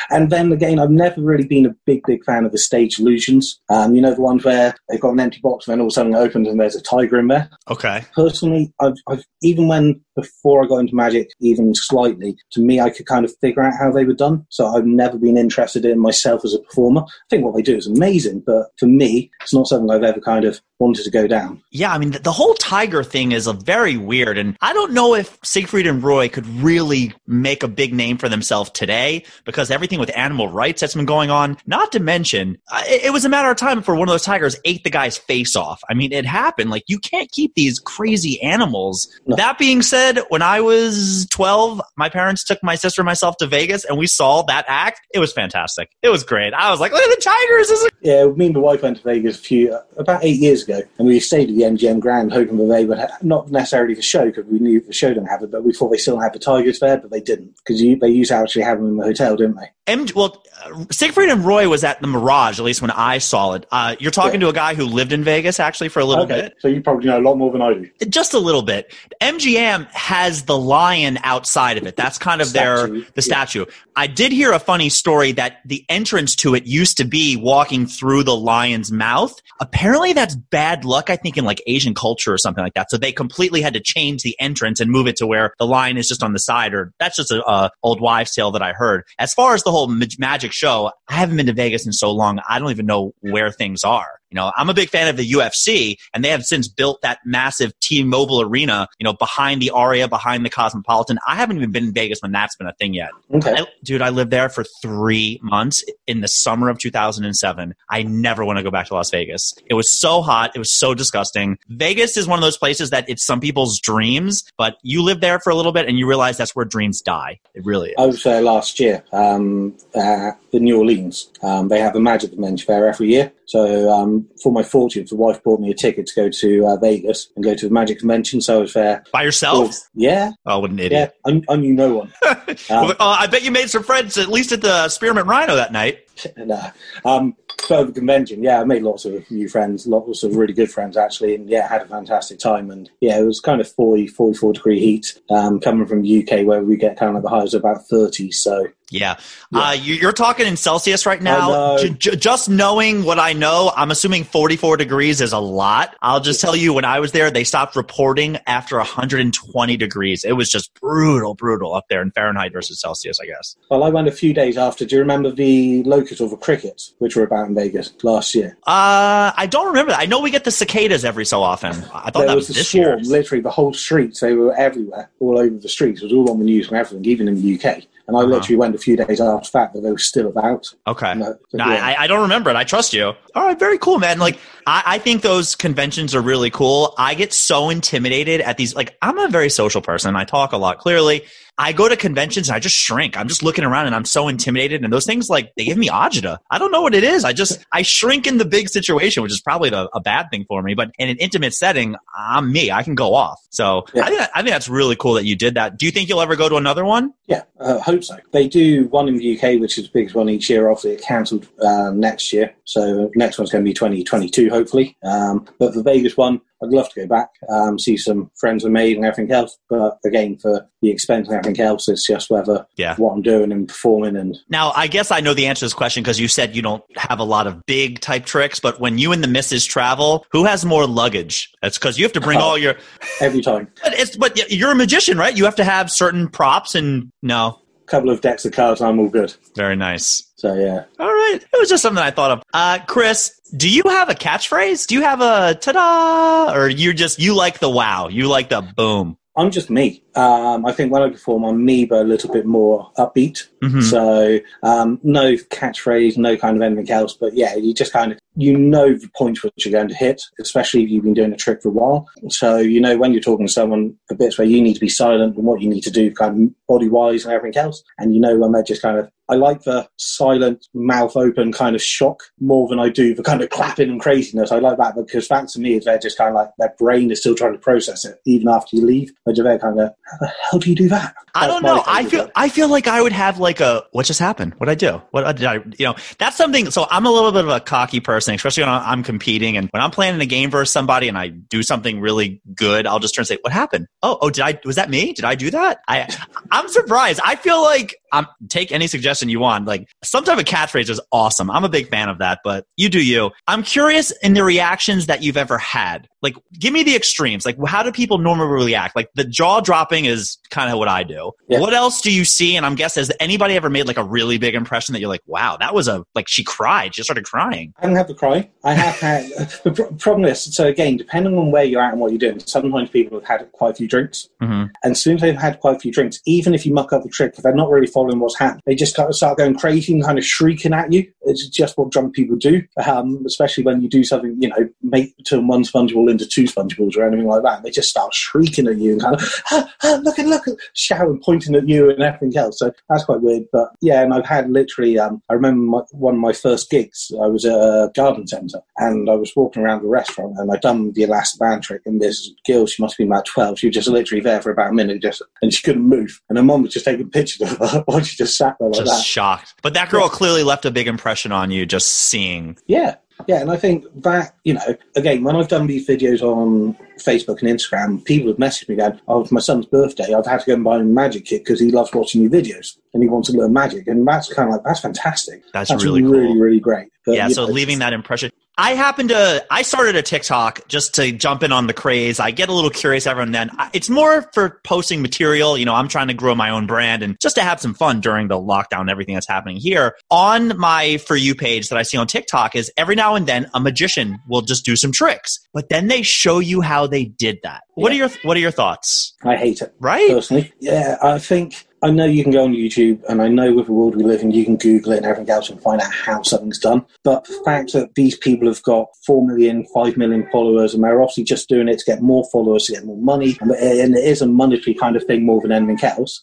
and 0.10 0.30
then 0.30 0.52
again, 0.52 0.80
I've 0.80 0.92
never 0.92 1.22
really 1.22 1.48
been 1.48 1.66
a 1.66 1.76
big, 1.86 2.04
big 2.06 2.24
fan 2.24 2.46
of 2.46 2.52
the 2.52 2.58
stage 2.58 3.00
illusions. 3.00 3.60
Um, 3.70 3.96
you 3.96 4.02
know, 4.02 4.14
the 4.14 4.22
ones 4.22 4.44
where 4.44 4.76
they've 4.90 5.00
got 5.00 5.14
an 5.14 5.20
empty 5.20 5.40
box, 5.42 5.68
and 5.68 5.74
then 5.74 5.80
all 5.80 5.88
of 5.88 5.92
a 5.92 5.94
sudden 5.94 6.14
it 6.14 6.18
opens 6.18 6.48
and 6.48 6.60
there's 6.60 6.76
a 6.76 6.82
tiger 6.82 7.20
in 7.20 7.28
there. 7.28 7.50
Okay. 7.70 8.06
Personally, 8.14 8.74
I've, 8.80 8.96
I've 9.08 9.24
even 9.42 9.68
when 9.68 10.02
before 10.16 10.64
I 10.64 10.68
got 10.68 10.78
into 10.78 10.96
magic, 10.96 11.30
even 11.40 11.74
slightly, 11.74 12.36
to 12.52 12.62
me, 12.62 12.80
I 12.80 12.90
could 12.90 13.06
kind 13.06 13.26
of 13.26 13.34
figure 13.42 13.64
out 13.64 13.74
how 13.80 13.92
they 13.92 14.06
were 14.06 14.14
done. 14.14 14.46
So 14.50 14.68
I've 14.68 14.86
never 14.86 15.18
been 15.18 15.38
interested 15.38 15.86
in 15.86 16.00
myself 16.00 16.44
as 16.44 16.54
a 16.54 16.60
performer. 16.60 17.02
I 17.02 17.28
think 17.30 17.44
what 17.44 17.56
they 17.56 17.62
do 17.62 17.76
is 17.76 17.88
amazing, 17.88 18.44
but 18.46 18.68
for 18.78 18.88
me, 18.88 19.32
it's 19.42 19.54
not 19.54 19.68
something 19.68 19.90
I've 19.90 20.04
ever 20.04 20.22
kind 20.22 20.46
of 20.46 20.62
wanted 20.82 21.04
to 21.04 21.12
go 21.12 21.28
down. 21.28 21.62
Yeah, 21.72 21.94
I 21.94 21.98
mean, 21.98 22.12
the, 22.12 22.20
the 22.20 22.32
whole 22.32 22.54
tiger 22.56 23.04
thing 23.04 23.32
is 23.32 23.48
a 23.48 23.54
very 23.54 23.96
weird, 23.96 24.38
and 24.38 24.58
I 24.62 24.74
don't 24.74 24.92
know 24.92 25.16
if 25.16 25.38
Siegfried 25.44 25.88
and 25.88 26.04
Roy 26.04 26.28
could 26.28 26.48
really 26.48 27.14
make 27.28 27.64
a 27.64 27.68
big 27.68 27.94
name 27.94 28.18
for 28.18 28.28
themselves 28.28 28.72
today 28.72 29.24
because 29.46 29.72
everything 29.72 30.00
with 30.00 30.16
animal 30.18 30.48
rights 30.48 30.82
that's 30.82 30.96
been 30.96 31.06
going 31.06 31.30
on. 31.30 31.58
Not 31.66 31.92
to 31.94 32.00
mention, 32.00 32.58
uh, 32.72 32.84
it, 32.86 33.14
was 33.14 33.24
a 33.26 33.30
matter 33.30 33.50
of 33.50 33.58
time 33.58 33.80
before 33.80 33.96
one 33.96 34.08
of 34.08 34.14
those 34.14 34.24
tigers 34.24 34.58
ate 34.66 34.84
the 34.84 34.90
guy's 34.90 35.18
face 35.18 35.56
off. 35.56 35.82
I 35.90 35.94
mean, 35.94 36.12
it 36.12 36.26
happened. 36.26 36.70
Like, 36.70 36.84
you 36.88 37.00
can't 37.00 37.32
keep 37.32 37.54
these 37.56 37.80
crazy 37.80 38.42
animals. 38.42 39.08
No. 39.26 39.36
That 39.36 39.58
being 39.58 39.82
said, 39.82 40.20
when 40.30 40.42
I 40.42 40.62
was 40.62 41.28
12, 41.32 41.82
my 41.96 42.10
parents 42.10 42.44
took 42.44 42.62
my 42.64 42.76
sister 42.76 43.02
and 43.02 43.06
myself 43.06 43.38
to 43.38 43.48
Vegas, 43.48 43.86
and 43.86 43.98
we 43.98 44.08
saw 44.08 44.42
that 44.44 44.66
act. 44.68 45.02
It 45.14 45.20
was 45.20 45.32
fantastic. 45.32 45.90
It 46.02 46.10
was 46.10 46.24
great. 46.24 46.54
I 46.54 46.72
was 46.72 46.80
like, 46.80 46.92
look 46.92 47.04
at 47.04 47.16
the 47.16 47.22
tigers. 47.22 47.90
Yeah, 48.02 48.26
me 48.26 48.48
and 48.48 48.56
my 48.56 48.62
wife 48.62 48.82
went 48.82 48.98
to 48.98 49.04
Vegas 49.04 49.38
a 49.38 49.42
few 49.42 49.78
about 49.98 50.24
eight 50.24 50.40
years 50.40 50.64
ago, 50.64 50.71
and 50.98 51.08
we 51.08 51.20
stayed 51.20 51.50
at 51.50 51.56
the 51.56 51.62
MGM 51.64 52.00
Grand, 52.00 52.32
hoping 52.32 52.58
that 52.58 52.66
they 52.74 52.86
would 52.86 52.98
ha- 53.00 53.18
not 53.22 53.50
necessarily 53.52 53.96
for 53.96 54.02
show 54.02 54.26
because 54.26 54.46
we 54.46 54.60
knew 54.60 54.80
the 54.82 54.94
show 54.94 55.10
didn't 55.10 55.28
have 55.28 55.44
it, 55.44 55.52
but 55.52 55.64
we 55.64 55.74
thought 55.74 55.90
they 55.90 55.98
still 55.98 56.20
had 56.20 56.34
the 56.34 56.40
Tigers 56.40 56.80
there, 56.80 56.98
but 56.98 57.12
they 57.12 57.22
didn't 57.22 57.56
because 57.58 57.80
they 57.82 58.10
used 58.10 58.30
to 58.32 58.36
actually 58.38 58.64
have 58.64 58.78
them 58.78 58.88
in 58.90 58.98
the 58.98 59.04
hotel, 59.06 59.36
didn't 59.36 59.56
they? 59.58 59.70
M- 59.88 60.06
well, 60.16 60.42
uh, 60.64 60.86
Siegfried 60.92 61.30
and 61.30 61.44
Roy 61.44 61.68
was 61.68 61.84
at 61.84 62.00
the 62.02 62.08
Mirage, 62.08 62.60
at 62.60 62.66
least 62.66 62.82
when 62.82 62.92
I 62.92 63.18
saw 63.18 63.54
it. 63.54 63.66
Uh, 63.72 63.96
you're 64.00 64.12
talking 64.12 64.40
Yeah. 64.40 64.46
to 64.48 64.50
a 64.50 64.54
guy 64.54 64.76
who 64.76 64.86
lived 64.86 65.12
in 65.12 65.24
Vegas 65.24 65.60
actually 65.60 65.90
for 65.90 66.00
a 66.00 66.06
little 66.06 66.24
okay, 66.26 66.42
bit. 66.44 66.54
so 66.60 66.68
you 66.68 66.82
probably 66.82 67.08
know 67.08 67.18
a 67.18 67.22
lot 67.22 67.36
more 67.38 67.52
than 67.52 67.62
I 67.62 67.74
do. 67.74 67.90
Just 68.08 68.34
a 68.34 68.40
little 68.40 68.62
bit. 68.62 68.94
MGM 69.22 69.88
has 69.92 70.44
the 70.44 70.58
lion 70.58 71.18
outside 71.24 71.78
of 71.78 71.88
it. 71.88 71.96
That's 71.96 72.18
kind 72.18 72.42
of 72.42 72.54
their 72.54 72.78
Statue, 72.78 73.02
the 73.02 73.12
yeah. 73.16 73.22
statue. 73.22 73.66
I 73.96 74.08
did 74.08 74.32
hear 74.32 74.52
a 74.52 74.60
funny 74.60 74.90
story 74.90 75.32
that 75.34 75.58
the 75.66 75.86
entrance 75.90 76.36
to 76.38 76.56
it 76.56 76.66
used 76.66 76.98
to 76.98 77.06
be 77.06 77.36
walking 77.36 77.86
through 77.88 78.24
the 78.24 78.36
lion's 78.36 78.92
mouth. 78.92 79.34
Apparently 79.60 80.14
that's 80.14 80.36
bad 80.36 80.61
luck, 80.86 81.10
I 81.10 81.16
think, 81.16 81.38
in 81.38 81.46
like 81.46 81.62
Asian 81.68 81.94
culture 81.94 82.34
or 82.34 82.38
something 82.38 82.64
like 82.64 82.74
that. 82.74 82.90
So 82.90 82.98
they 82.98 83.12
completely 83.12 83.62
had 83.62 83.74
to 83.74 83.80
change 83.80 84.24
the 84.24 84.36
entrance 84.40 84.80
and 84.80 84.92
move 84.92 85.08
it 85.08 85.18
to 85.18 85.28
where 85.28 85.54
the 85.60 85.66
line 85.66 85.98
is 85.98 86.08
just 86.08 86.24
on 86.24 86.34
the 86.34 86.40
side, 86.40 86.74
or 86.74 86.94
that's 87.00 87.18
just 87.18 87.32
a, 87.32 87.44
a 87.48 87.72
old 87.84 88.02
wives' 88.02 88.34
tale 88.34 88.52
that 88.52 88.62
I 88.62 88.74
heard. 88.74 89.04
As 89.20 89.34
far 89.34 89.54
as 89.54 89.64
the 89.64 89.72
whole 89.72 89.88
mag- 89.88 90.20
magic 90.20 90.52
show, 90.54 90.92
I 91.08 91.16
haven't 91.16 91.38
been 91.38 91.48
to 91.48 91.54
Vegas 91.54 91.86
in 91.86 91.94
so 91.94 92.12
long, 92.12 92.40
I 92.48 92.60
don't 92.60 92.72
even 92.72 92.86
know 92.86 93.14
where 93.20 93.52
things 93.52 93.84
are. 93.84 94.21
You 94.32 94.38
know, 94.38 94.52
I'm 94.56 94.70
a 94.70 94.74
big 94.74 94.90
fan 94.90 95.10
of 95.10 95.18
the 95.18 95.30
UFC, 95.30 95.98
and 96.14 96.24
they 96.24 96.30
have 96.30 96.44
since 96.44 96.68
built 96.68 97.02
that 97.02 97.20
massive 97.26 97.78
T-Mobile 97.82 98.42
arena, 98.42 98.88
you 98.98 99.04
know, 99.04 99.14
behind 99.14 99.62
the 99.62 99.72
Aria, 99.72 100.08
behind 100.08 100.46
the 100.46 100.50
Cosmopolitan. 100.50 101.20
I 101.28 101.36
haven't 101.36 101.58
even 101.58 101.72
been 101.72 101.86
in 101.86 101.94
Vegas 101.94 102.20
when 102.22 102.32
that's 102.32 102.56
been 102.56 102.68
a 102.68 102.74
thing 102.74 102.94
yet. 102.94 103.10
Okay. 103.34 103.54
I, 103.54 103.66
dude, 103.84 104.02
I 104.02 104.10
lived 104.10 104.32
there 104.32 104.48
for 104.48 104.64
three 104.82 105.40
months 105.44 105.84
in 106.08 106.22
the 106.22 106.30
summer 106.30 106.70
of 106.70 106.78
2007. 106.78 107.76
I 107.90 108.04
never 108.04 108.46
want 108.46 108.58
to 108.58 108.64
go 108.64 108.72
back 108.72 108.88
to 108.88 108.94
Las 108.94 109.10
Vegas. 109.10 109.54
It 109.66 109.74
was 109.74 109.92
so 109.92 110.22
hot. 110.22 110.52
It 110.56 110.60
was 110.60 110.72
so 110.72 110.94
disgusting. 110.94 111.58
Vegas 111.68 112.16
is 112.16 112.26
one 112.26 112.40
of 112.40 112.44
those 112.44 112.58
places 112.58 112.90
that 112.92 113.10
it's 113.10 113.26
some 113.26 113.42
people's 113.42 113.80
dreams, 113.80 114.46
but 114.58 114.78
you 114.82 115.04
live 115.04 115.20
there 115.20 115.40
for 115.42 115.50
a 115.50 115.56
little 115.56 115.74
bit 115.74 115.88
and 115.88 116.00
you 116.00 116.08
realize 116.08 116.38
that's 116.38 116.56
where 116.56 116.66
dreams 116.66 117.02
die. 117.02 117.40
It 117.54 117.66
really 117.66 117.90
is. 117.90 117.96
I 117.98 118.06
was 118.06 118.24
there 118.24 118.42
last 118.42 118.80
year 118.80 119.04
um, 119.12 119.76
uh, 119.94 120.32
in 120.54 120.64
New 120.64 120.78
Orleans. 120.78 121.30
Um, 121.44 121.68
they 121.68 121.80
have 121.80 121.96
a 121.96 122.00
Magic 122.00 122.32
Convention 122.32 122.66
fair 122.66 122.88
every 122.88 123.10
year. 123.10 123.34
So 123.52 123.92
um, 123.92 124.26
for 124.42 124.50
my 124.54 124.62
40th, 124.62 125.10
the 125.10 125.16
wife 125.18 125.44
bought 125.44 125.60
me 125.60 125.70
a 125.72 125.74
ticket 125.74 126.06
to 126.08 126.16
go 126.16 126.30
to 126.30 126.66
uh, 126.68 126.78
Vegas 126.78 127.28
and 127.36 127.44
go 127.44 127.54
to 127.54 127.68
the 127.68 127.74
Magic 127.74 128.00
Convention. 128.00 128.40
So 128.40 128.60
I 128.60 128.62
was 128.62 128.72
there. 128.74 129.04
By 129.12 129.24
yourself? 129.24 129.76
yeah. 129.94 130.32
Oh, 130.46 130.60
what 130.60 130.72
an 130.72 130.78
Yeah. 130.78 130.86
idiot. 130.86 131.16
I, 131.28 131.42
I 131.50 131.56
knew 131.58 131.74
no 131.74 131.96
one. 131.96 132.14
Well, 132.70 132.92
uh, 132.92 133.18
I 133.20 133.28
bet 133.28 133.44
you 133.44 133.52
made 133.52 133.70
some 133.70 133.84
friends, 133.84 134.18
at 134.18 134.30
least 134.30 134.52
at 134.54 134.62
the 134.62 134.88
Spearmint 134.90 135.28
Rhino 135.28 135.56
that 135.56 135.72
night. 135.74 136.00
no. 136.38 136.62
Um, 137.04 137.36
the 137.68 137.92
convention, 137.94 138.44
yeah, 138.44 138.60
I 138.60 138.64
made 138.64 138.84
lots 138.84 139.06
of 139.06 139.30
new 139.32 139.48
friends, 139.48 139.88
lots 139.88 140.24
of 140.24 140.36
really 140.36 140.54
good 140.54 140.72
friends 140.72 140.98
actually, 140.98 141.36
and 141.36 141.50
yeah, 141.50 141.68
had 141.68 141.82
a 141.82 141.86
fantastic 141.88 142.40
time. 142.40 142.70
And 142.70 142.90
yeah, 143.00 143.20
it 143.20 143.24
was 143.24 143.40
kind 143.40 143.62
of 143.62 143.72
40, 143.72 144.08
44 144.08 144.54
degree 144.54 144.80
heat 144.80 145.20
um, 145.30 145.60
coming 145.60 145.88
from 145.88 146.02
the 146.02 146.24
UK 146.24 146.46
where 146.46 146.62
we 146.62 146.76
get 146.76 146.98
kind 146.98 147.16
of 147.16 147.24
the 147.24 147.30
highs 147.30 147.54
of 147.54 147.62
about 147.62 147.86
30. 147.88 148.32
So 148.32 148.68
Yeah. 148.90 149.16
Uh, 149.54 149.76
you, 149.80 149.96
you're 149.96 150.12
talking 150.12 150.46
in 150.46 150.58
Celsius 150.58 151.06
right 151.06 151.22
now. 151.22 151.78
J- 151.78 151.90
j- 151.92 152.16
just 152.18 152.50
knowing 152.50 153.06
what 153.06 153.20
I 153.20 153.32
know, 153.32 153.72
I'm 153.76 153.90
assuming 153.90 154.26
44 154.26 154.76
degrees 154.78 155.22
is 155.22 155.32
a 155.32 155.40
lot. 155.40 155.96
I'll 156.02 156.20
just 156.20 156.42
tell 156.42 156.56
you, 156.58 156.74
when 156.74 156.84
I 156.84 157.00
was 157.00 157.14
there, 157.14 157.32
they 157.32 157.46
stopped 157.46 157.78
reporting 157.78 158.38
after 158.48 158.78
120 158.78 159.78
degrees. 159.78 160.26
It 160.26 160.34
was 160.34 160.50
just 160.50 160.74
brutal, 160.82 161.36
brutal 161.36 161.74
up 161.74 161.86
there 161.90 162.02
in 162.02 162.12
Fahrenheit 162.12 162.52
versus 162.52 162.82
Celsius, 162.82 163.18
I 163.22 163.28
guess. 163.28 163.56
Well, 163.70 163.84
I 163.84 163.90
went 163.90 164.10
a 164.10 164.12
few 164.12 164.34
days 164.34 164.58
after. 164.58 164.86
Do 164.86 164.96
you 164.96 165.02
remember 165.02 165.32
the 165.32 165.84
locusts 165.84 166.20
or 166.20 166.28
the 166.30 166.36
crickets, 166.36 166.94
which 167.00 167.16
were 167.16 167.24
about 167.24 167.41
in 167.48 167.56
Vegas 167.56 167.92
last 168.04 168.34
year? 168.36 168.58
Uh, 168.68 169.32
I 169.36 169.48
don't 169.50 169.68
remember 169.68 169.92
that. 169.92 170.00
I 170.00 170.06
know 170.06 170.20
we 170.22 170.32
get 170.32 170.44
the 170.44 170.52
cicadas 170.52 171.04
every 171.06 171.26
so 171.26 171.42
often. 171.42 171.72
I 171.94 172.12
thought 172.12 172.14
there 172.14 172.28
that 172.28 172.36
was 172.36 172.48
was 172.50 172.58
a 172.58 172.60
this 172.60 172.74
year. 172.74 172.98
literally 173.04 173.42
the 173.42 173.50
whole 173.52 173.74
streets. 173.74 174.20
They 174.20 174.34
were 174.34 174.54
everywhere, 174.56 175.10
all 175.20 175.38
over 175.40 175.56
the 175.58 175.70
streets. 175.70 176.02
It 176.02 176.06
was 176.06 176.14
all 176.14 176.30
on 176.32 176.40
the 176.40 176.46
news 176.46 176.68
and 176.68 176.78
everything, 176.78 177.06
even 177.06 177.28
in 177.28 177.36
the 177.36 177.56
UK. 177.56 177.84
And 178.08 178.18
I 178.18 178.22
Uh-huh. 178.22 178.30
literally 178.30 178.56
went 178.58 178.76
a 178.76 178.80
few 178.80 178.98
days 178.98 179.22
after 179.22 179.50
that, 179.54 179.74
but 179.74 179.84
they 179.84 179.92
were 179.92 179.98
still 179.98 180.28
about. 180.28 180.68
Okay. 180.88 181.14
No, 181.14 181.36
No, 181.54 181.66
yeah. 181.68 181.86
I, 181.86 182.04
I 182.04 182.08
don't 182.08 182.22
remember 182.24 182.50
it. 182.50 182.56
I 182.56 182.64
trust 182.64 182.94
you. 182.94 183.06
All 183.06 183.46
right, 183.46 183.58
very 183.58 183.78
cool, 183.78 184.00
man. 184.00 184.20
Like, 184.20 184.38
I, 184.68 184.84
I 184.86 184.98
think 184.98 185.22
those 185.22 185.56
conventions 185.56 186.14
are 186.16 186.22
really 186.22 186.50
cool. 186.50 186.94
I 186.98 187.14
get 187.14 187.32
so 187.32 187.70
intimidated 187.70 188.42
at 188.42 188.58
these. 188.58 188.76
Like, 188.76 188.98
I'm 189.02 189.18
a 189.18 189.30
very 189.30 189.50
social 189.50 189.82
person. 189.82 190.16
I 190.16 190.26
talk 190.26 190.52
a 190.52 190.58
lot. 190.58 190.80
Clearly, 190.80 191.24
I 191.62 191.74
go 191.74 191.88
to 191.88 191.96
conventions 191.96 192.50
and 192.50 192.56
I 192.56 192.60
just 192.60 192.76
shrink. 192.76 193.16
I'm 193.16 193.28
just 193.28 193.44
looking 193.44 193.64
around 193.64 193.86
and 193.86 193.94
I'm 193.94 194.04
so 194.04 194.28
intimidated. 194.28 194.84
And 194.84 194.92
those 194.92 195.06
things, 195.06 195.30
like, 195.30 195.54
they 195.56 195.64
give 195.64 195.78
me 195.78 195.90
agita. 195.90 196.40
I 196.50 196.58
don't 196.58 196.72
know 196.72 196.82
what 196.82 196.96
it 196.96 197.04
is. 197.04 197.24
I 197.24 197.34
just 197.34 197.64
I 197.72 197.84
shrink 197.84 198.26
in 198.26 198.40
the 198.40 198.46
big 198.46 198.68
situation, 198.68 199.22
which 199.22 199.32
is 199.32 199.40
probably 199.40 199.70
the, 199.70 199.88
a 199.94 200.00
bad 200.00 200.32
thing 200.32 200.44
for 200.48 200.64
me. 200.64 200.74
But 200.74 200.90
in 200.98 201.08
an 201.10 201.18
intimate 201.18 201.54
setting, 201.54 201.96
I'm 202.18 202.52
me. 202.52 202.72
I 202.72 202.82
can 202.82 202.96
go 202.96 203.14
off. 203.14 203.40
So 203.52 203.86
Yeah. 203.94 204.06
I 204.06 204.10
think 204.10 204.22
I 204.34 204.42
think 204.42 204.50
that's 204.50 204.70
really 204.70 204.96
cool 204.96 205.14
that 205.14 205.26
you 205.26 205.36
did 205.36 205.54
that. 205.54 205.78
Do 205.78 205.86
you 205.86 205.92
think 205.92 206.10
you'll 206.10 206.22
ever 206.22 206.36
go 206.36 206.50
to 206.50 206.56
another 206.56 206.84
one? 206.84 207.14
Yeah, 207.28 207.44
uh, 207.60 207.78
hope 207.80 208.04
so. 208.04 208.18
They 208.32 208.48
do 208.48 208.88
one 208.88 209.08
in 209.08 209.18
the 209.18 209.38
UK, 209.38 209.62
which 209.62 209.78
is 209.78 209.86
the 209.86 209.92
biggest 209.94 210.16
one 210.16 210.30
each 210.30 210.50
year. 210.50 210.68
Obviously, 210.68 210.94
it 210.94 211.04
cancelled 211.04 211.48
uh, 211.62 211.92
next 211.92 212.34
year, 212.34 212.54
so 212.66 213.12
next 213.16 213.38
one's 213.38 213.52
going 213.52 213.64
to 213.64 213.70
be 213.70 213.74
2022, 213.74 214.50
hopefully. 214.50 214.98
Um, 215.04 215.48
but 215.60 215.74
the 215.74 215.84
Vegas 215.84 216.18
one, 216.18 216.42
I'd 216.64 216.70
love 216.70 216.90
to 216.90 217.02
go 217.02 217.08
back, 217.08 217.30
um, 217.50 217.80
see 217.80 217.98
some 217.98 218.30
friends 218.40 218.66
I 218.66 218.70
made 218.70 218.96
and 218.98 219.06
everything 219.06 219.32
else. 219.32 219.58
But 219.70 219.98
again, 220.06 220.38
for 220.38 220.68
the 220.82 220.90
expense 220.92 221.28
and 221.28 221.38
everything 221.38 221.64
else, 221.64 221.88
it's 221.88 222.06
just 222.06 222.30
whether 222.30 222.66
Yeah. 222.78 222.96
what 222.98 223.12
I'm 223.14 223.22
doing 223.22 223.52
and 223.52 223.68
performing 223.68 224.16
and 224.16 224.38
Now, 224.50 224.72
I 224.76 224.88
guess 224.88 225.12
I 225.12 225.20
know 225.22 225.34
the 225.34 225.48
answer 225.48 225.60
to 225.62 225.66
this 225.66 225.74
question 225.74 226.04
because 226.04 226.20
you 226.20 226.28
said 226.28 226.56
you 226.56 226.62
don't 226.62 226.84
have 226.98 227.20
a 227.20 227.24
lot 227.24 227.48
of 227.48 227.66
big 227.66 228.00
type 228.00 228.26
tricks, 228.26 228.60
but 228.60 228.80
when 228.80 228.98
you 228.98 229.12
and 229.12 229.24
the 229.24 229.28
missus 229.28 229.66
travel, 229.66 230.26
who 230.32 230.44
has 230.46 230.64
more 230.66 230.86
luggage? 230.88 231.52
That's 231.62 231.78
because 231.78 231.98
you 231.98 232.06
have 232.06 232.14
to 232.14 232.22
bring 232.22 232.38
Oh. 232.40 232.42
all 232.42 232.58
your. 232.58 232.76
every 233.20 233.42
time. 233.42 233.68
But 233.84 233.94
it's 234.00 234.16
but 234.18 234.52
you're 234.52 234.72
a 234.72 234.76
magician, 234.76 235.18
right? 235.18 235.36
You 235.36 235.46
have 235.46 235.56
to 235.56 235.64
have 235.64 235.92
certain 235.92 236.28
props 236.28 236.76
and 236.76 237.12
no, 237.22 237.58
couple 237.88 238.10
of 238.10 238.22
decks 238.22 238.46
of 238.46 238.54
cards, 238.54 238.82
I'm 238.82 239.00
all 239.00 239.10
good. 239.10 239.34
very 239.56 239.76
nice. 239.76 240.24
So 240.42 240.56
yeah, 240.56 240.86
All 240.98 241.06
right, 241.06 241.38
it 241.40 241.60
was 241.60 241.70
just 241.70 241.84
something 241.84 242.02
I 242.02 242.10
thought 242.10 242.32
of. 242.32 242.44
Uh, 242.52 242.80
Chris, 242.88 243.40
do 243.56 243.70
you 243.70 243.84
have 243.86 244.10
a 244.10 244.16
catchphrase? 244.16 244.88
Do 244.88 244.96
you 244.96 245.04
have 245.04 245.22
a 245.22 245.54
ta-da, 245.54 246.52
or 246.52 246.68
you 246.68 246.94
just 246.96 247.20
you 247.20 247.36
like 247.36 247.60
the 247.60 247.70
wow? 247.70 248.08
You 248.08 248.28
like 248.28 248.50
the 248.50 248.62
boom? 248.62 249.20
I'm 249.38 249.52
just 249.52 249.70
me. 249.70 250.04
Um, 250.16 250.66
I 250.66 250.72
think 250.72 250.92
when 250.92 251.04
I 251.04 251.10
perform, 251.10 251.44
I'm 251.46 251.64
me, 251.64 251.86
but 251.86 252.02
a 252.02 252.04
little 252.10 252.34
bit 252.34 252.48
more 252.48 252.92
upbeat. 252.98 253.50
Mhm. 253.62 253.84
So 253.84 254.40
um, 254.64 255.00
no 255.04 255.34
catchphrase, 255.34 256.18
no 256.18 256.36
kind 256.38 256.56
of 256.56 256.64
anything 256.64 256.90
else. 256.90 257.14
But 257.14 257.36
yeah, 257.36 257.56
you 257.56 257.72
just 257.76 257.94
kind 257.94 258.14
of 258.14 258.18
you 258.36 258.58
know 258.58 258.94
the 258.94 259.10
point 259.16 259.44
which 259.44 259.66
you're 259.66 259.72
going 259.72 259.90
to 259.90 259.96
hit, 259.96 260.22
especially 260.40 260.84
if 260.84 260.90
you've 260.90 261.04
been 261.04 261.14
doing 261.14 261.34
a 261.34 261.38
trick 261.38 261.62
for 261.62 261.70
a 261.70 261.72
while. 261.72 262.08
So 262.30 262.58
you 262.58 262.80
know 262.80 262.98
when 262.98 263.14
you're 263.14 263.22
talking 263.22 263.48
to 263.48 263.52
someone, 263.52 263.96
the 264.10 264.16
bits 264.16 264.38
where 264.38 264.48
you 264.48 264.62
need 264.62 264.76
to 264.76 264.80
be 264.80 264.90
silent 264.90 265.36
and 265.36 265.46
what 265.46 265.62
you 265.62 265.70
need 265.70 265.82
to 265.82 265.92
do, 265.92 266.12
kind 266.14 266.50
of 266.50 266.68
body 266.68 266.90
wise 266.90 267.26
and 267.26 267.34
everything 267.34 267.62
else. 267.62 267.84
And 267.98 268.14
you 268.14 268.22
know 268.22 268.38
when 268.38 268.52
they're 268.52 268.64
just 268.64 268.82
kind 268.82 268.98
of. 268.98 269.10
I 269.30 269.36
like 269.36 269.64
the 269.64 269.88
silent, 269.96 270.68
mouth 270.74 271.16
open 271.16 271.54
kind 271.54 271.74
of 271.74 271.82
shock 271.82 272.22
more 272.42 272.68
than 272.68 272.82
I 272.82 272.90
do 272.90 273.16
the 273.16 273.24
kind 273.24 273.42
of 273.42 273.50
clapping 273.50 273.90
and 273.90 274.02
craziness. 274.02 274.52
I 274.52 274.60
like 274.60 274.78
that 274.78 274.94
because 274.98 275.30
that 275.30 275.48
to 275.50 275.60
me 275.62 275.76
is 275.76 275.86
they're 275.86 275.98
just 275.98 276.18
kind 276.18 276.32
of 276.32 276.36
like 276.36 276.50
their 276.58 276.74
brain 276.78 277.10
is 277.12 277.22
still 277.22 277.34
trying 277.34 277.54
to 277.54 277.60
process 277.60 278.04
it 278.04 278.20
even 278.26 278.50
after 278.50 278.76
you 278.76 278.86
leave. 278.86 279.14
But 279.24 279.38
they're 279.38 279.58
kind 279.58 279.80
of, 279.80 279.94
how 280.04 280.18
the 280.20 280.28
hell 280.28 280.60
do 280.60 280.70
you 280.70 280.76
do 280.76 280.90
that? 280.90 281.16
I 281.34 281.48
don't 281.48 281.64
know. 281.64 281.82
I 281.88 282.04
feel 282.04 282.26
bit. 282.26 282.34
I 282.36 282.50
feel 282.50 282.68
like 282.68 282.88
I 282.88 283.02
would 283.02 283.14
have 283.14 283.40
like 283.40 283.62
a 283.62 283.86
what 283.92 284.06
just 284.06 284.20
happened? 284.20 284.54
What 284.58 284.68
I 284.68 284.76
do? 284.76 285.02
What 285.12 285.38
did 285.38 285.46
I 285.46 285.64
you 285.78 285.86
know? 285.86 285.96
That's 286.18 286.36
something. 286.36 286.70
So 286.70 286.88
I'm 286.92 287.06
a 287.06 287.12
little 287.12 287.32
bit 287.32 287.46
of 287.46 287.52
a 287.52 287.62
cocky 287.62 288.02
person, 288.02 288.21
especially 288.28 288.64
when 288.64 288.70
I'm 288.70 289.04
competing 289.04 289.58
and 289.58 289.70
when 289.72 289.82
I'm 289.82 289.92
playing 289.92 290.16
in 290.16 290.22
a 290.22 290.26
game 290.26 290.50
versus 290.50 290.72
somebody 290.72 291.08
and 291.08 291.18
I 291.18 291.30
do 291.30 291.64
something 291.64 292.00
really 292.00 292.42
good. 292.56 292.88
I'll 292.88 293.00
just 293.00 293.16
turn 293.16 293.22
and 293.22 293.28
say, 293.28 293.38
"What 293.42 293.54
happened? 293.54 293.88
Oh, 294.02 294.18
oh, 294.22 294.30
did 294.30 294.44
I? 294.44 294.60
Was 294.66 294.76
that 294.76 294.90
me? 294.90 295.14
Did 295.14 295.26
I 295.26 295.36
do 295.36 295.52
that? 295.52 295.82
I 295.88 296.08
I'm 296.52 296.68
surprised. 296.70 297.20
I 297.24 297.36
feel 297.36 297.62
like 297.62 297.96
I'm 298.12 298.28
take 298.50 298.72
any 298.72 298.88
suggestion 298.88 299.30
you 299.30 299.40
want. 299.40 299.66
Like 299.66 299.88
some 300.04 300.24
type 300.24 300.38
of 300.38 300.46
catchphrase 300.46 300.90
is 300.90 301.02
awesome. 301.12 301.50
I'm 301.50 301.64
a 301.64 301.70
big 301.70 301.90
fan 301.90 302.10
of 302.10 302.20
that, 302.20 302.40
but 302.44 302.66
you 302.78 302.90
do 302.90 303.04
you. 303.04 303.32
I'm 303.48 303.64
curious 303.64 304.12
in 304.24 304.34
the 304.34 304.44
reactions 304.44 305.08
that 305.08 305.24
you've 305.24 305.38
ever 305.38 305.58
had. 305.58 306.08
Like, 306.22 306.36
give 306.60 306.72
me 306.72 306.84
the 306.84 306.96
extremes. 306.96 307.46
Like, 307.46 307.58
how 307.66 307.82
do 307.82 307.92
people 307.92 308.20
normally 308.20 308.66
react? 308.66 308.96
Like, 308.96 309.10
the 309.16 309.24
jaw 309.24 309.60
dropping 309.60 310.06
is 310.06 310.38
kind 310.52 310.72
of 310.72 310.78
what 310.78 310.88
I 310.88 311.04
do. 311.04 311.32
Yeah. 311.50 311.60
What 311.60 311.74
else 311.74 312.02
do 312.02 312.12
you 312.12 312.26
see? 312.26 312.56
And 312.56 312.66
I'm 312.66 312.76
guessing, 312.76 313.02
has 313.02 313.12
anybody 313.20 313.56
ever 313.56 313.70
made 313.70 313.88
like 313.88 313.98
a 313.98 314.04
really 314.04 314.38
big 314.38 314.54
impression 314.54 314.94
that 314.94 315.00
you're 315.00 315.10
like, 315.10 315.24
wow, 315.26 315.58
that 315.58 315.74
was 315.74 315.88
a, 315.88 316.04
like, 316.14 316.28
she 316.28 316.44
cried. 316.44 316.94
She 316.94 317.02
started 317.02 317.26
crying. 317.26 317.74
I 317.78 317.82
haven't 317.82 317.98
have 317.98 318.08
the 318.08 318.14
cry. 318.14 318.50
I 318.64 318.74
have 318.74 319.00
had. 319.00 319.26
the 319.64 319.72
pro- 319.72 319.92
problem 319.94 320.26
is, 320.26 320.42
so 320.56 320.68
again, 320.68 320.98
depending 320.98 321.38
on 321.38 321.52
where 321.52 321.64
you're 321.64 321.82
at 321.82 321.94
and 321.94 322.02
what 322.02 322.12
you're 322.12 322.20
doing, 322.20 322.40
sometimes 322.40 322.90
people 322.90 323.20
have 323.20 323.28
had 323.28 323.52
quite 323.54 323.72
a 323.72 323.76
few 323.76 323.88
drinks. 323.88 324.30
Mm-hmm. 324.42 324.66
And 324.84 324.92
as 324.92 325.02
soon 325.02 325.16
as 325.16 325.22
they've 325.22 325.36
had 325.36 325.60
quite 325.60 325.78
a 325.78 325.80
few 325.80 325.92
drinks, 325.92 326.22
even 326.26 326.54
if 326.54 326.66
you 326.66 326.74
muck 326.74 326.94
up 326.94 327.02
the 327.02 327.10
trick, 327.10 327.34
if 327.36 327.44
they're 327.44 327.56
not 327.56 327.70
really 327.72 327.88
following 327.88 328.01
what's 328.10 328.38
happening, 328.38 328.62
they 328.66 328.76
just 328.76 328.96
kind 328.96 329.10
of 329.10 329.16
start 329.16 329.38
going 329.38 329.58
crazy 329.58 329.94
and 329.94 330.04
kind 330.04 330.18
of 330.18 330.26
shrieking 330.26 330.74
at 330.74 330.92
you. 330.92 331.12
It's 331.24 331.48
just 331.48 331.78
what 331.78 331.92
drunk 331.92 332.16
people 332.16 332.36
do, 332.36 332.64
um, 332.86 333.24
especially 333.26 333.64
when 333.64 333.82
you 333.82 333.90
do 333.90 334.04
something, 334.04 334.36
you 334.40 334.50
know, 334.50 334.70
make 334.82 335.14
turn 335.26 335.48
one 335.48 335.64
sponge 335.64 335.94
ball 335.94 336.10
into 336.10 336.26
two 336.26 336.48
sponge 336.48 336.78
balls 336.78 336.98
or 336.98 337.06
anything 337.06 337.28
like 337.28 337.44
that. 337.44 337.64
They 337.64 337.70
just 337.70 337.90
start 337.90 338.14
shrieking 338.14 338.68
at 338.68 338.78
you 338.78 338.94
and 338.94 339.02
kind 339.02 339.16
of, 339.16 339.44
ah, 339.52 339.74
ah, 339.84 340.00
look 340.04 340.18
and 340.18 340.30
look, 340.30 340.46
shouting, 340.74 341.22
pointing 341.24 341.56
at 341.56 341.68
you 341.68 341.90
and 341.90 342.02
everything 342.02 342.36
else. 342.38 342.60
So 342.60 342.72
that's 342.90 343.06
quite 343.06 343.22
weird. 343.22 343.44
But 343.52 343.72
yeah, 343.82 344.02
and 344.02 344.14
I've 344.14 344.26
had 344.26 344.50
literally, 344.50 344.98
um, 344.98 345.22
I 345.30 345.34
remember 345.34 345.62
my, 345.62 345.82
one 345.92 346.16
of 346.16 346.20
my 346.20 346.34
first 346.34 346.70
gigs, 346.70 347.12
I 347.22 347.28
was 347.28 347.46
at 347.46 347.54
a 347.54 347.92
garden 347.96 348.28
centre 348.28 348.62
and 348.78 349.10
I 349.10 349.16
was 349.16 349.32
walking 349.36 349.64
around 349.64 349.84
the 349.84 349.90
restaurant 349.90 350.38
and 350.38 350.52
I'd 350.52 350.62
done 350.62 350.92
the 350.94 351.04
elastic 351.04 351.40
band 351.40 351.64
trick 351.64 351.82
and 351.86 352.02
this 352.02 352.32
girl, 352.48 352.66
she 352.66 352.82
must 352.82 352.94
have 352.94 352.98
been 353.00 353.12
about 353.12 353.26
12, 353.26 353.60
she 353.60 353.68
was 353.68 353.76
just 353.76 353.88
literally 353.88 354.22
there 354.22 354.42
for 354.42 354.52
about 354.52 354.72
a 354.72 354.74
minute 354.74 355.02
just, 355.02 355.22
and 355.42 355.54
she 355.54 355.64
couldn't 355.64 355.84
move. 355.84 356.22
And 356.30 356.38
her 356.38 356.44
mom 356.44 356.64
was 356.64 356.74
just 356.74 356.86
taking 356.86 357.10
pictures 357.10 357.42
of 357.42 357.58
her 357.58 357.84
while 357.92 358.04
she 358.04 358.16
just 358.16 358.38
sat 358.38 358.56
there 358.60 358.70
like 358.70 358.80
Just 358.80 358.92
that. 358.98 359.04
shocked. 359.06 359.54
But 359.62 359.74
that 359.76 359.90
girl 359.90 360.10
clearly 360.10 360.44
left 360.44 360.66
a 360.66 360.72
big 360.72 360.88
impression 360.88 361.32
on 361.32 361.52
you 361.52 361.66
just 361.66 361.90
seeing. 361.90 362.58
Yeah. 362.68 362.96
Yeah, 363.28 363.42
and 363.42 363.52
I 363.52 363.58
think 363.58 363.86
that, 364.04 364.36
you 364.44 364.54
know, 364.54 364.78
again, 364.96 365.24
when 365.24 365.36
I've 365.36 365.48
done 365.48 365.68
these 365.68 365.88
videos 365.88 366.22
on 366.22 366.76
Facebook 366.98 367.42
and 367.42 367.50
Instagram, 367.50 368.04
people 368.06 368.28
have 368.30 368.38
messaged 368.38 368.70
me 368.70 368.76
going, 368.76 369.00
oh, 369.08 369.22
it's 369.22 369.32
my 369.32 369.40
son's 369.40 369.66
birthday. 369.66 370.14
I've 370.14 370.26
had 370.26 370.42
to 370.42 370.46
go 370.46 370.54
and 370.54 370.64
buy 370.64 370.78
him 370.78 370.82
a 370.82 370.86
magic 370.86 371.26
kit 371.26 371.44
because 371.44 371.60
he 371.60 371.72
loves 371.72 371.94
watching 371.94 372.22
your 372.22 372.32
videos. 372.32 372.78
and 372.94 373.02
he 373.02 373.10
wants 373.10 373.30
to 373.30 373.38
learn 373.38 373.54
magic, 373.54 373.88
and 373.88 374.08
that's 374.08 374.32
kind 374.34 374.50
of 374.50 374.56
like 374.56 374.64
that's 374.64 374.82
fantastic. 374.82 375.44
That's, 375.54 375.70
That's 375.70 375.84
really 375.84 376.04
really, 376.04 376.28
cool. 376.28 376.36
really 376.36 376.60
great. 376.60 376.90
But, 377.06 377.16
yeah, 377.16 377.30
so 377.30 377.48
know, 377.48 377.52
leaving 377.52 377.80
that 377.80 377.94
impression. 377.94 378.32
I 378.58 378.74
happen 378.74 379.08
to, 379.08 379.44
I 379.50 379.64
started 379.64 379.96
a 379.96 380.04
TikTok 380.04 380.68
just 380.68 380.96
to 380.96 381.12
jump 381.12 381.42
in 381.42 381.52
on 381.52 381.66
the 381.66 381.74
craze. 381.74 382.20
I 382.20 382.30
get 382.30 382.50
a 382.50 382.54
little 382.54 382.70
curious 382.70 383.08
every 383.08 383.26
now 383.26 383.42
and 383.42 383.50
then. 383.50 383.70
It's 383.74 383.90
more 383.90 384.30
for 384.34 384.60
posting 384.64 385.02
material. 385.02 385.58
You 385.58 385.66
know, 385.66 385.74
I'm 385.74 385.88
trying 385.88 386.10
to 386.10 386.14
grow 386.14 386.36
my 386.36 386.52
own 386.52 386.68
brand 386.68 387.02
and 387.02 387.18
just 387.20 387.38
to 387.38 387.42
have 387.42 387.60
some 387.60 387.74
fun 387.74 388.02
during 388.02 388.28
the 388.28 388.36
lockdown 388.36 388.82
and 388.82 388.90
everything 388.90 389.16
that's 389.16 389.28
happening 389.28 389.56
here. 389.56 389.96
On 390.12 390.56
my 390.60 390.98
For 390.98 391.16
You 391.16 391.34
page 391.34 391.70
that 391.70 391.78
I 391.78 391.84
see 391.84 391.98
on 391.98 392.06
TikTok 392.06 392.56
is 392.56 392.72
every 392.78 392.94
now 392.94 393.11
and 393.16 393.28
then 393.28 393.50
a 393.54 393.60
magician 393.60 394.20
will 394.28 394.42
just 394.42 394.66
do 394.66 394.76
some 394.76 394.92
tricks, 394.92 395.40
but 395.54 395.70
then 395.70 395.88
they 395.88 396.02
show 396.02 396.40
you 396.40 396.62
how 396.62 396.88
they 396.88 397.06
did 397.06 397.40
that. 397.44 397.64
What 397.76 397.92
are 397.92 397.96
your, 397.96 398.10
what 398.24 398.38
are 398.38 398.40
your 398.42 398.52
thoughts? 398.52 399.14
I 399.24 399.36
hate 399.36 399.62
it 399.62 399.74
Right? 399.80 400.10
personally. 400.10 400.52
Yeah, 400.60 400.98
I 401.02 401.20
think 401.20 401.68
I 401.84 401.90
know 401.90 402.06
you 402.06 402.22
can 402.22 402.32
go 402.32 402.44
on 402.44 402.54
YouTube, 402.54 403.02
and 403.10 403.24
I 403.24 403.28
know 403.28 403.54
with 403.54 403.66
the 403.66 403.72
world 403.72 403.96
we 403.96 404.04
live 404.04 404.22
in, 404.22 404.30
you 404.30 404.46
can 404.46 404.56
Google 404.56 404.92
it 404.92 404.98
and 404.98 405.06
everything 405.06 405.34
else 405.34 405.50
and 405.50 405.60
find 405.60 405.82
out 405.82 405.92
how 405.92 406.22
something's 406.22 406.60
done. 406.60 406.86
But 407.04 407.26
the 407.26 407.42
fact 407.44 407.74
that 407.74 407.96
these 407.96 408.16
people 408.16 408.48
have 408.48 408.62
got 408.62 408.86
four 409.06 409.26
million, 409.26 409.66
five 409.74 409.98
million 409.98 410.28
followers, 410.32 410.76
and 410.76 410.84
they're 410.84 411.02
obviously 411.02 411.24
just 411.24 411.50
doing 411.50 411.68
it 411.68 411.80
to 411.80 411.86
get 411.86 412.04
more 412.04 412.24
followers, 412.32 412.66
to 412.66 412.74
get 412.74 412.86
more 412.86 412.98
money, 413.02 413.36
and 413.42 413.50
and 413.52 413.96
it 413.96 414.04
is 414.04 414.22
a 414.22 414.28
monetary 414.28 414.76
kind 414.76 414.96
of 414.96 415.04
thing 415.06 415.26
more 415.26 415.42
than 415.42 415.52
anything 415.52 415.84
else. 415.84 416.22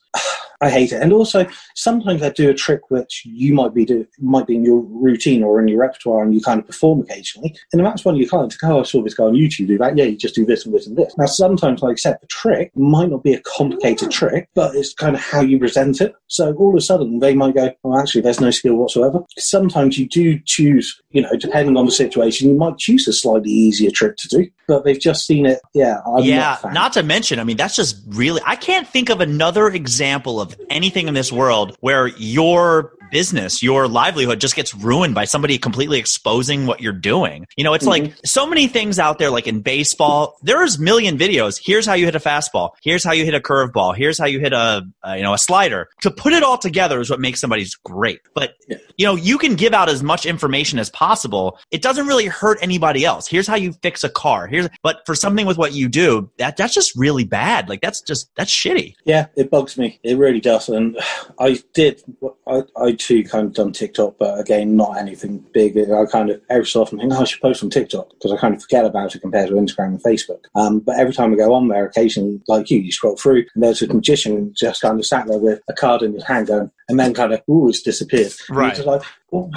I 0.61 0.71
hate 0.71 0.93
it. 0.93 1.01
And 1.01 1.13
also, 1.13 1.47
sometimes 1.75 2.23
I 2.23 2.31
do 2.31 2.51
a 2.51 2.55
trick 2.55 2.91
which 2.91 3.23
you 3.25 3.55
might 3.55 3.75
be 3.75 3.85
do, 3.85 4.07
might 4.19 4.47
be 4.47 4.57
in 4.57 4.65
your 4.65 4.81
routine 4.81 5.43
or 5.43 5.61
in 5.61 5.69
your 5.69 5.81
repertoire, 5.81 6.25
and 6.25 6.35
you 6.35 6.41
kind 6.41 6.61
of 6.61 6.67
perform 6.67 7.01
occasionally. 7.01 7.57
And 7.73 7.79
the 7.79 7.85
that's 7.85 8.05
when 8.05 8.17
you 8.17 8.29
can't. 8.29 8.55
Oh, 8.65 8.81
I 8.81 8.83
saw 8.83 9.03
this 9.03 9.15
guy 9.15 9.25
on 9.25 9.35
YouTube 9.35 9.69
do 9.69 9.79
that. 9.79 9.97
Yeah, 9.97 10.05
you 10.05 10.17
just 10.17 10.35
do 10.35 10.45
this 10.45 10.67
and 10.67 10.75
this 10.75 10.87
and 10.87 10.97
this. 10.97 11.17
Now, 11.17 11.27
sometimes, 11.27 11.83
like 11.83 11.93
I 11.93 11.97
said, 11.97 12.19
the 12.21 12.27
trick 12.27 12.73
might 12.75 13.11
not 13.11 13.23
be 13.23 13.35
a 13.35 13.41
complicated 13.41 14.11
trick, 14.11 14.49
but 14.55 14.75
it's 14.75 14.95
kind 14.95 15.15
of 15.15 15.21
how 15.21 15.41
you 15.41 15.59
present 15.59 16.01
it. 16.01 16.15
So 16.27 16.53
all 16.55 16.71
of 16.71 16.75
a 16.75 16.81
sudden, 16.81 17.21
they 17.21 17.35
might 17.35 17.55
go, 17.55 17.73
"Oh, 17.85 17.99
actually, 17.99 18.23
there's 18.23 18.41
no 18.41 18.51
skill 18.51 18.75
whatsoever." 18.75 19.21
Sometimes 19.39 19.99
you 19.99 20.09
do 20.09 20.39
choose, 20.45 21.01
you 21.11 21.23
know, 21.23 21.37
depending 21.39 21.77
on 21.77 21.87
the 21.87 21.93
situation, 21.93 22.49
you 22.49 22.57
might 22.57 22.79
choose 22.79 23.07
a 23.07 23.13
slightly 23.13 23.51
easier 23.51 23.91
trick 23.91 24.17
to 24.17 24.29
do. 24.29 24.47
But 24.67 24.85
they've 24.85 25.01
just 25.01 25.27
seen 25.27 25.47
it. 25.47 25.61
Yeah, 25.73 26.01
I'm 26.07 26.25
yeah, 26.25 26.59
not, 26.63 26.73
not 26.75 26.93
to 26.93 27.03
mention, 27.03 27.41
I 27.41 27.45
mean, 27.45 27.57
that's 27.57 27.75
just 27.75 28.03
really, 28.09 28.43
I 28.45 28.55
can't 28.55 28.87
think 28.87 29.09
of 29.09 29.23
another 29.23 29.69
example 29.69 30.41
of 30.41 30.48
anything 30.71 31.09
in 31.09 31.15
this 31.15 31.33
world 31.33 31.77
where 31.81 32.07
your 32.07 32.93
business, 33.11 33.63
your 33.63 33.89
livelihood 33.89 34.41
just 34.41 34.57
gets 34.57 34.75
ruined 34.75 35.15
by 35.15 35.25
somebody 35.25 35.59
completely 35.59 35.99
exposing 35.99 36.67
what 36.67 36.81
you're 36.81 36.93
doing. 36.93 37.47
You 37.57 37.65
know, 37.65 37.75
it's 37.75 37.87
like 37.87 38.15
so 38.25 38.47
many 38.47 38.67
things 38.67 38.99
out 38.99 39.19
there, 39.19 39.31
like 39.31 39.47
in 39.47 39.61
baseball, 39.61 40.37
there's 40.43 40.79
million 40.79 41.19
videos. 41.19 41.61
Here's 41.63 41.87
how 41.87 41.95
you 41.95 42.05
hit 42.05 42.15
a 42.15 42.21
fastball. 42.21 42.71
Here's 42.83 43.05
how 43.05 43.13
you 43.13 43.25
hit 43.25 43.35
a 43.35 43.41
curveball. 43.41 43.97
Here's 43.97 44.19
how 44.19 44.27
you 44.27 44.41
hit 44.41 44.53
a, 44.53 44.83
uh, 45.07 45.13
you 45.15 45.23
know, 45.23 45.35
a 45.35 45.39
slider. 45.39 45.89
To 46.03 46.11
put 46.11 46.33
it 46.33 46.43
all 46.43 46.59
together 46.59 47.01
is 47.01 47.11
what 47.11 47.21
makes 47.21 47.41
somebody's 47.41 47.75
great. 47.75 48.21
But, 48.35 48.55
Yeah. 48.69 48.79
you 48.97 49.07
know, 49.07 49.15
you 49.17 49.39
can 49.39 49.55
give 49.55 49.73
out 49.75 49.89
as 49.89 50.03
much 50.03 50.27
information 50.27 50.79
as 50.79 50.91
possible. 50.91 51.59
It 51.71 51.83
doesn't 51.83 52.07
really 52.07 52.27
hurt 52.27 52.59
anybody 52.61 53.05
else. 53.05 53.27
Here's 53.29 53.47
how 53.47 53.57
you 53.57 53.73
fix 53.83 54.05
a 54.05 54.09
car. 54.09 54.47
Here's, 54.47 54.69
but 54.83 55.03
for 55.07 55.15
something 55.15 55.47
with 55.47 55.57
what 55.59 55.73
you 55.73 55.89
do, 55.89 56.31
that, 56.39 56.57
that's 56.57 56.75
just 56.75 56.95
really 56.97 57.25
bad. 57.25 57.69
Like 57.69 57.81
that's 57.81 58.01
just, 58.01 58.31
that's 58.37 58.51
shitty. 58.51 58.95
Yeah, 59.05 59.27
it 59.37 59.51
bugs 59.51 59.77
me. 59.79 59.99
It 60.03 60.17
really 60.19 60.41
does. 60.41 60.69
And 60.69 60.99
I 61.41 61.59
did, 61.75 62.03
I, 62.47 62.63
I 62.77 62.93
too 62.99 63.25
kind 63.25 63.47
of 63.47 63.55
done 63.55 63.73
TikTok, 63.73 64.17
but 64.19 64.39
again, 64.39 64.77
not 64.77 64.99
anything 64.99 65.45
big. 65.53 65.79
I 65.79 66.05
kind 66.07 66.31
of 66.31 66.41
every 66.51 66.67
so 66.67 66.83
often 66.83 66.99
think, 66.99 67.13
oh, 67.13 67.21
I 67.21 67.25
should 67.25 67.41
post 67.41 67.63
on 67.63 67.71
TikTok 67.71 68.11
because 68.11 68.33
I 68.33 68.37
kind 68.37 68.55
of 68.55 68.63
forget 68.63 68.85
about 68.85 69.15
it 69.15 69.21
compared 69.21 69.49
to 69.49 69.55
Instagram 69.55 69.87
and 69.87 70.03
Facebook. 70.03 70.45
Um, 70.55 70.81
but 70.81 70.99
every 70.99 71.15
time 71.15 71.33
I 71.33 71.37
go 71.37 71.55
on 71.55 71.69
there, 71.69 71.87
occasionally, 71.87 72.41
like 72.49 72.71
you, 72.71 72.81
you 72.81 72.93
scroll 72.93 73.17
through 73.17 73.47
and 73.55 73.63
there's 73.63 73.83
a 73.83 73.93
magician 73.93 74.53
just 74.55 74.83
kind 74.83 74.99
of 74.99 75.07
sat 75.07 75.27
there 75.27 75.39
with 75.39 75.61
a 75.69 75.73
card 75.73 76.03
in 76.03 76.13
his 76.13 76.25
hand 76.25 76.49
going, 76.49 76.71
and 76.89 76.99
then 76.99 77.13
kind 77.15 77.33
of, 77.33 77.43
ooh, 77.51 77.69
it's 77.69 77.83
disappeared. 77.83 78.33
And 78.49 78.57
Right. 78.57 78.75
just 78.75 78.87
like, 78.87 79.03
well, 79.31 79.51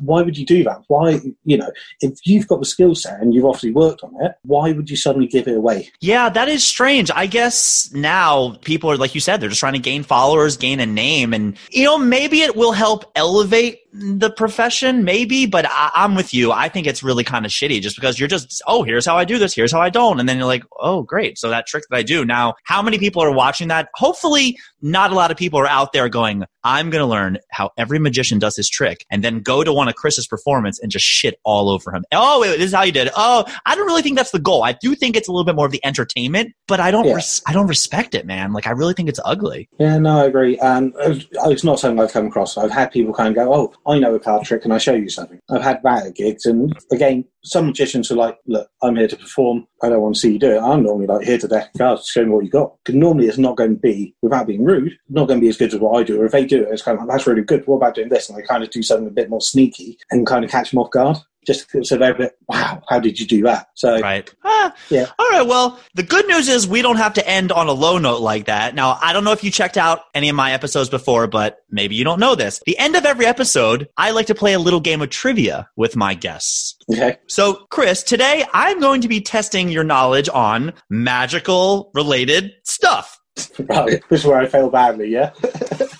why 0.00 0.22
would 0.22 0.38
you 0.38 0.46
do 0.46 0.64
that? 0.64 0.82
Why, 0.88 1.20
you 1.44 1.58
know, 1.58 1.70
if 2.00 2.18
you've 2.24 2.48
got 2.48 2.60
the 2.60 2.66
skill 2.66 2.94
set 2.94 3.20
and 3.20 3.34
you've 3.34 3.44
obviously 3.44 3.72
worked 3.72 4.02
on 4.02 4.14
it, 4.20 4.32
why 4.42 4.72
would 4.72 4.88
you 4.88 4.96
suddenly 4.96 5.26
give 5.26 5.46
it 5.46 5.56
away? 5.56 5.90
Yeah, 6.00 6.30
that 6.30 6.48
is 6.48 6.64
strange. 6.64 7.10
I 7.14 7.26
guess 7.26 7.90
now 7.92 8.56
people 8.62 8.90
are, 8.90 8.96
like 8.96 9.14
you 9.14 9.20
said, 9.20 9.40
they're 9.40 9.50
just 9.50 9.60
trying 9.60 9.74
to 9.74 9.78
gain 9.78 10.02
followers, 10.02 10.56
gain 10.56 10.80
a 10.80 10.86
name. 10.86 11.34
And, 11.34 11.58
you 11.70 11.84
know, 11.84 11.98
maybe 11.98 12.40
it 12.40 12.56
will 12.56 12.72
help 12.72 13.12
elevate 13.14 13.80
the 14.18 14.30
profession, 14.30 15.04
maybe, 15.04 15.46
but 15.46 15.66
I, 15.68 15.90
I'm 15.94 16.14
with 16.14 16.32
you. 16.32 16.52
I 16.52 16.68
think 16.68 16.86
it's 16.86 17.02
really 17.02 17.24
kind 17.24 17.44
of 17.44 17.50
shitty 17.52 17.80
just 17.80 17.96
because 17.96 18.18
you're 18.18 18.28
just, 18.28 18.62
oh, 18.66 18.82
here's 18.82 19.06
how 19.06 19.16
I 19.16 19.24
do 19.24 19.38
this, 19.38 19.54
here's 19.54 19.72
how 19.72 19.80
I 19.80 19.90
don't. 19.90 20.20
And 20.20 20.28
then 20.28 20.36
you're 20.36 20.46
like, 20.46 20.64
oh, 20.80 21.02
great. 21.02 21.38
So 21.38 21.48
that 21.50 21.66
trick 21.66 21.84
that 21.90 21.96
I 21.96 22.02
do. 22.02 22.24
Now, 22.24 22.54
how 22.64 22.82
many 22.82 22.98
people 22.98 23.22
are 23.22 23.32
watching 23.32 23.68
that? 23.68 23.88
Hopefully, 23.94 24.58
not 24.80 25.10
a 25.10 25.14
lot 25.14 25.30
of 25.30 25.36
people 25.36 25.58
are 25.58 25.66
out 25.66 25.92
there 25.92 26.08
going, 26.08 26.44
I'm 26.64 26.90
going 26.90 27.02
to 27.02 27.06
learn 27.06 27.38
how 27.50 27.70
every 27.78 27.98
magician 27.98 28.38
does 28.38 28.56
his 28.56 28.68
trick 28.68 29.04
and 29.10 29.24
then 29.24 29.40
go 29.40 29.64
to 29.64 29.72
one 29.72 29.88
of 29.88 29.94
Chris's 29.94 30.26
performance 30.26 30.78
and 30.80 30.90
just 30.90 31.04
shit 31.04 31.38
all 31.44 31.70
over 31.70 31.92
him. 31.92 32.04
Oh, 32.12 32.40
wait, 32.40 32.56
this 32.58 32.66
is 32.66 32.74
how 32.74 32.82
you 32.84 32.92
did 32.92 33.08
it. 33.08 33.12
Oh, 33.16 33.44
I 33.66 33.74
don't 33.74 33.86
really 33.86 34.02
think 34.02 34.16
that's 34.16 34.30
the 34.32 34.38
goal. 34.38 34.62
I 34.62 34.72
do 34.72 34.94
think 34.94 35.16
it's 35.16 35.28
a 35.28 35.32
little 35.32 35.44
bit 35.44 35.54
more 35.56 35.66
of 35.66 35.72
the 35.72 35.84
entertainment, 35.84 36.52
but 36.66 36.78
I 36.80 36.90
don't, 36.90 37.06
Yeah. 37.06 37.14
res- 37.14 37.42
I 37.46 37.52
don't 37.52 37.66
respect 37.66 38.14
it, 38.14 38.26
man. 38.26 38.52
Like, 38.52 38.66
I 38.66 38.70
really 38.72 38.92
think 38.94 39.08
it's 39.08 39.20
ugly. 39.24 39.68
Yeah, 39.78 39.98
no, 39.98 40.20
I 40.20 40.26
agree. 40.26 40.58
And 40.58 40.94
uh, 40.96 41.14
it's 41.46 41.64
not 41.64 41.80
something 41.80 41.98
I've 42.00 42.12
come 42.12 42.26
across. 42.26 42.56
I've 42.58 42.70
had 42.70 42.90
people 42.92 43.14
kind 43.14 43.28
of 43.28 43.34
go, 43.34 43.52
"Oh, 43.54 43.72
I 43.88 43.98
know 43.98 44.14
a 44.14 44.20
card 44.20 44.44
trick, 44.44 44.64
and 44.64 44.72
I 44.72 44.78
show 44.78 44.94
you 44.94 45.08
something." 45.08 45.40
I've 45.50 45.62
had 45.62 45.80
that 45.82 46.06
at 46.06 46.14
gigs, 46.14 46.44
and 46.46 46.72
again, 46.92 47.24
some 47.42 47.66
magicians 47.66 48.10
are 48.10 48.16
like, 48.16 48.36
"Look, 48.46 48.68
I'm 48.82 48.96
here 48.96 49.08
to 49.08 49.16
perform. 49.16 49.66
I 49.82 49.88
don't 49.88 50.02
want 50.02 50.16
to 50.16 50.20
see 50.20 50.32
you 50.32 50.38
do 50.38 50.52
it." 50.52 50.60
I'm 50.60 50.82
normally 50.82 51.06
like, 51.06 51.26
"Here 51.26 51.38
to 51.38 51.48
deck 51.48 51.70
cards, 51.76 52.06
show 52.06 52.24
me 52.24 52.30
what 52.30 52.44
you 52.44 52.50
got." 52.50 52.74
Because 52.84 52.98
normally 52.98 53.26
it's 53.26 53.38
not 53.38 53.56
going 53.56 53.74
to 53.76 53.80
be, 53.80 54.14
without 54.22 54.46
being 54.46 54.64
rude, 54.64 54.92
not 55.08 55.26
going 55.28 55.40
to 55.40 55.44
be 55.44 55.48
as 55.48 55.56
good 55.56 55.72
as 55.72 55.80
what 55.80 55.98
I 55.98 56.02
do. 56.02 56.20
Or 56.20 56.26
if 56.26 56.32
they 56.32 56.44
do 56.44 56.62
it, 56.62 56.68
it's 56.70 56.82
kind 56.82 56.98
of 56.98 57.04
like, 57.04 57.16
"That's 57.16 57.26
really 57.26 57.42
good. 57.42 57.66
What 57.66 57.76
about 57.76 57.94
doing 57.94 58.10
this?" 58.10 58.28
And 58.28 58.38
I 58.38 58.42
kind 58.42 58.62
of 58.62 58.70
do 58.70 58.82
something 58.82 59.08
a 59.08 59.10
bit 59.10 59.30
more 59.30 59.40
sneaky 59.40 59.98
and 60.10 60.26
kind 60.26 60.44
of 60.44 60.50
catch 60.50 60.70
them 60.70 60.80
off 60.80 60.90
guard. 60.90 61.16
Just 61.46 61.66
so 61.84 61.96
they're 61.96 62.12
a 62.12 62.18
bit, 62.18 62.32
"Wow, 62.48 62.82
how 62.88 63.00
did 63.00 63.18
you 63.18 63.26
do 63.26 63.42
that?" 63.44 63.68
So 63.74 64.00
Right. 64.00 64.28
Ah, 64.44 64.74
Yeah. 64.90 65.06
All 65.18 65.28
right. 65.30 65.46
Well, 65.46 65.78
the 65.94 66.02
good 66.02 66.26
news 66.26 66.48
is 66.48 66.66
we 66.68 66.82
don't 66.82 66.96
have 66.96 67.14
to 67.14 67.26
end 67.28 67.52
on 67.52 67.68
a 67.68 67.72
low 67.72 67.96
note 67.98 68.20
like 68.20 68.46
that. 68.46 68.74
Now, 68.74 68.98
I 69.00 69.12
don't 69.12 69.24
know 69.24 69.32
if 69.32 69.42
you 69.42 69.50
checked 69.50 69.76
out 69.78 70.00
any 70.14 70.28
of 70.28 70.36
my 70.36 70.52
episodes 70.52 70.90
before, 70.90 71.26
but 71.26 71.58
maybe 71.70 71.94
you 71.94 72.04
don't 72.04 72.20
know 72.20 72.34
this. 72.34 72.60
The 72.66 72.76
end 72.78 72.96
of 72.96 73.06
every 73.06 73.24
episode, 73.26 73.88
I 73.96 74.10
like 74.10 74.26
to 74.26 74.34
play 74.34 74.52
a 74.52 74.58
little 74.58 74.80
game 74.80 75.00
of 75.00 75.10
trivia 75.10 75.68
with 75.76 75.96
my 75.96 76.14
guests. 76.14 76.76
okay, 76.92 77.16
So, 77.28 77.66
Chris, 77.70 78.02
today 78.02 78.44
I'm 78.52 78.78
going 78.80 79.00
to 79.02 79.08
be 79.08 79.20
testing 79.20 79.68
your 79.70 79.84
knowledge 79.84 80.28
on 80.32 80.72
magical 80.90 81.90
related 81.94 82.52
stuff. 82.64 83.17
Right. 83.60 84.02
This 84.08 84.20
is 84.20 84.26
where 84.26 84.38
I 84.38 84.46
fail 84.46 84.70
badly. 84.70 85.08
Yeah. 85.08 85.30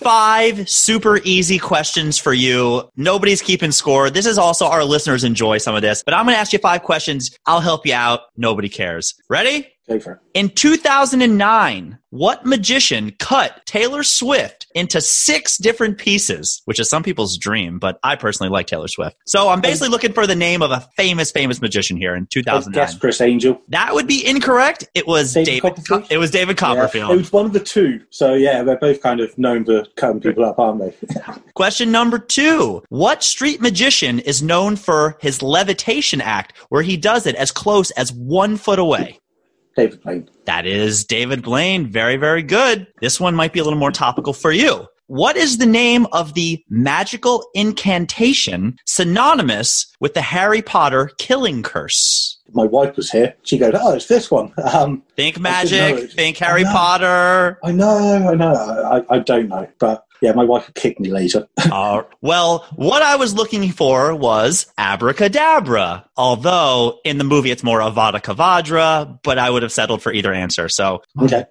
Five 0.01 0.69
super 0.69 1.19
easy 1.23 1.59
questions 1.59 2.17
for 2.17 2.33
you. 2.33 2.89
Nobody's 2.95 3.41
keeping 3.41 3.71
score. 3.71 4.09
This 4.09 4.25
is 4.25 4.37
also 4.37 4.65
our 4.65 4.83
listeners 4.83 5.23
enjoy 5.23 5.57
some 5.57 5.75
of 5.75 5.81
this, 5.81 6.03
but 6.03 6.13
I'm 6.13 6.25
going 6.25 6.35
to 6.35 6.39
ask 6.39 6.53
you 6.53 6.59
five 6.59 6.83
questions. 6.83 7.35
I'll 7.45 7.59
help 7.59 7.85
you 7.85 7.93
out. 7.93 8.21
Nobody 8.37 8.69
cares. 8.69 9.13
Ready? 9.29 9.67
In 10.33 10.49
2009, 10.49 11.97
what 12.11 12.45
magician 12.45 13.11
cut 13.19 13.65
Taylor 13.65 14.03
Swift 14.03 14.67
into 14.73 14.99
six 15.01 15.57
different 15.57 15.97
pieces, 15.97 16.61
which 16.65 16.79
is 16.79 16.89
some 16.89 17.03
people's 17.03 17.37
dream, 17.37 17.77
but 17.79 17.99
I 18.03 18.15
personally 18.15 18.49
like 18.49 18.67
Taylor 18.67 18.87
Swift. 18.87 19.15
So 19.25 19.49
I'm 19.49 19.61
basically 19.61 19.89
looking 19.89 20.13
for 20.13 20.25
the 20.25 20.35
name 20.35 20.61
of 20.61 20.71
a 20.71 20.79
famous, 20.95 21.31
famous 21.31 21.61
magician 21.61 21.97
here 21.97 22.15
in 22.15 22.25
2009. 22.27 22.73
guess 22.73 22.97
Criss 22.97 23.21
Angel. 23.21 23.61
That 23.69 23.93
would 23.93 24.07
be 24.07 24.25
incorrect. 24.25 24.85
It 24.95 25.05
was 25.07 25.33
David 25.33 25.75
David. 25.75 26.07
It 26.09 26.17
was 26.17 26.31
David 26.31 26.55
Yeah, 26.55 26.67
Copperfield. 26.67 27.11
it 27.11 27.17
was 27.17 27.31
one 27.31 27.45
of 27.45 27.53
the 27.53 27.59
two. 27.59 28.01
So 28.09 28.33
yeah, 28.33 28.63
they're 28.63 28.77
both 28.77 29.01
kind 29.01 29.19
of 29.19 29.37
known 29.37 29.65
for 29.65 29.85
cutting 29.95 30.21
people 30.21 30.45
up, 30.45 30.57
aren't 30.59 30.79
they? 30.79 30.93
Question 31.53 31.91
number 31.91 32.17
two. 32.17 32.83
What 32.89 33.23
street 33.23 33.61
magician 33.61 34.19
is 34.19 34.41
known 34.41 34.75
for 34.75 35.17
his 35.21 35.41
levitation 35.41 36.21
act, 36.21 36.57
where 36.69 36.81
he 36.83 36.97
does 36.97 37.27
it 37.27 37.35
as 37.35 37.51
close 37.51 37.91
as 37.91 38.11
one 38.11 38.57
foot 38.57 38.79
away? 38.79 39.18
David 39.79 40.03
Blaine. 40.03 40.29
That 40.45 40.65
is 40.65 41.05
David 41.05 41.41
Blaine. 41.41 41.87
Very, 41.87 42.17
very 42.17 42.43
good. 42.43 42.87
This 42.99 43.19
one 43.19 43.33
might 43.35 43.53
be 43.53 43.59
a 43.59 43.63
little 43.63 43.79
more 43.79 43.91
topical 43.91 44.33
for 44.33 44.51
you. 44.51 44.87
What 45.07 45.37
is 45.37 45.57
the 45.57 45.65
name 45.65 46.05
of 46.11 46.33
the 46.33 46.63
magical 46.69 47.43
incantation 47.55 48.77
synonymous 48.85 49.87
with 49.99 50.13
the 50.13 50.21
Harry 50.21 50.61
Potter 50.61 51.11
killing 51.17 51.63
curse? 51.63 52.37
My 52.51 52.65
wife 52.65 52.95
was 52.95 53.09
here. 53.09 53.35
She 53.43 53.57
goes, 53.57 53.73
"Oh, 53.75 53.93
it's 53.93 54.07
this 54.07 54.29
one." 54.29 54.53
Um, 54.73 55.01
Think 55.15 55.37
I 55.37 55.41
magic, 55.41 56.11
think 56.11 56.37
Harry 56.37 56.63
know. 56.63 56.71
Potter. 56.71 57.57
I 57.63 57.71
know, 57.71 58.27
I 58.29 58.35
know, 58.35 58.53
I, 59.09 59.15
I 59.15 59.19
don't 59.19 59.47
know, 59.47 59.67
but 59.79 60.03
yeah, 60.21 60.31
my 60.33 60.43
wife 60.43 60.67
would 60.67 60.75
kick 60.75 60.99
me 60.99 61.09
later. 61.09 61.47
Uh, 61.71 62.01
well, 62.21 62.65
what 62.75 63.03
I 63.03 63.15
was 63.15 63.35
looking 63.35 63.71
for 63.71 64.15
was 64.15 64.65
abracadabra. 64.77 66.09
Although 66.17 66.99
in 67.05 67.19
the 67.19 67.23
movie 67.23 67.51
it's 67.51 67.63
more 67.63 67.79
Avada 67.79 68.19
Kedavra, 68.21 69.19
but 69.23 69.37
I 69.37 69.49
would 69.49 69.61
have 69.61 69.71
settled 69.71 70.01
for 70.01 70.11
either 70.11 70.33
answer. 70.33 70.67
So 70.67 71.03
okay, 71.21 71.45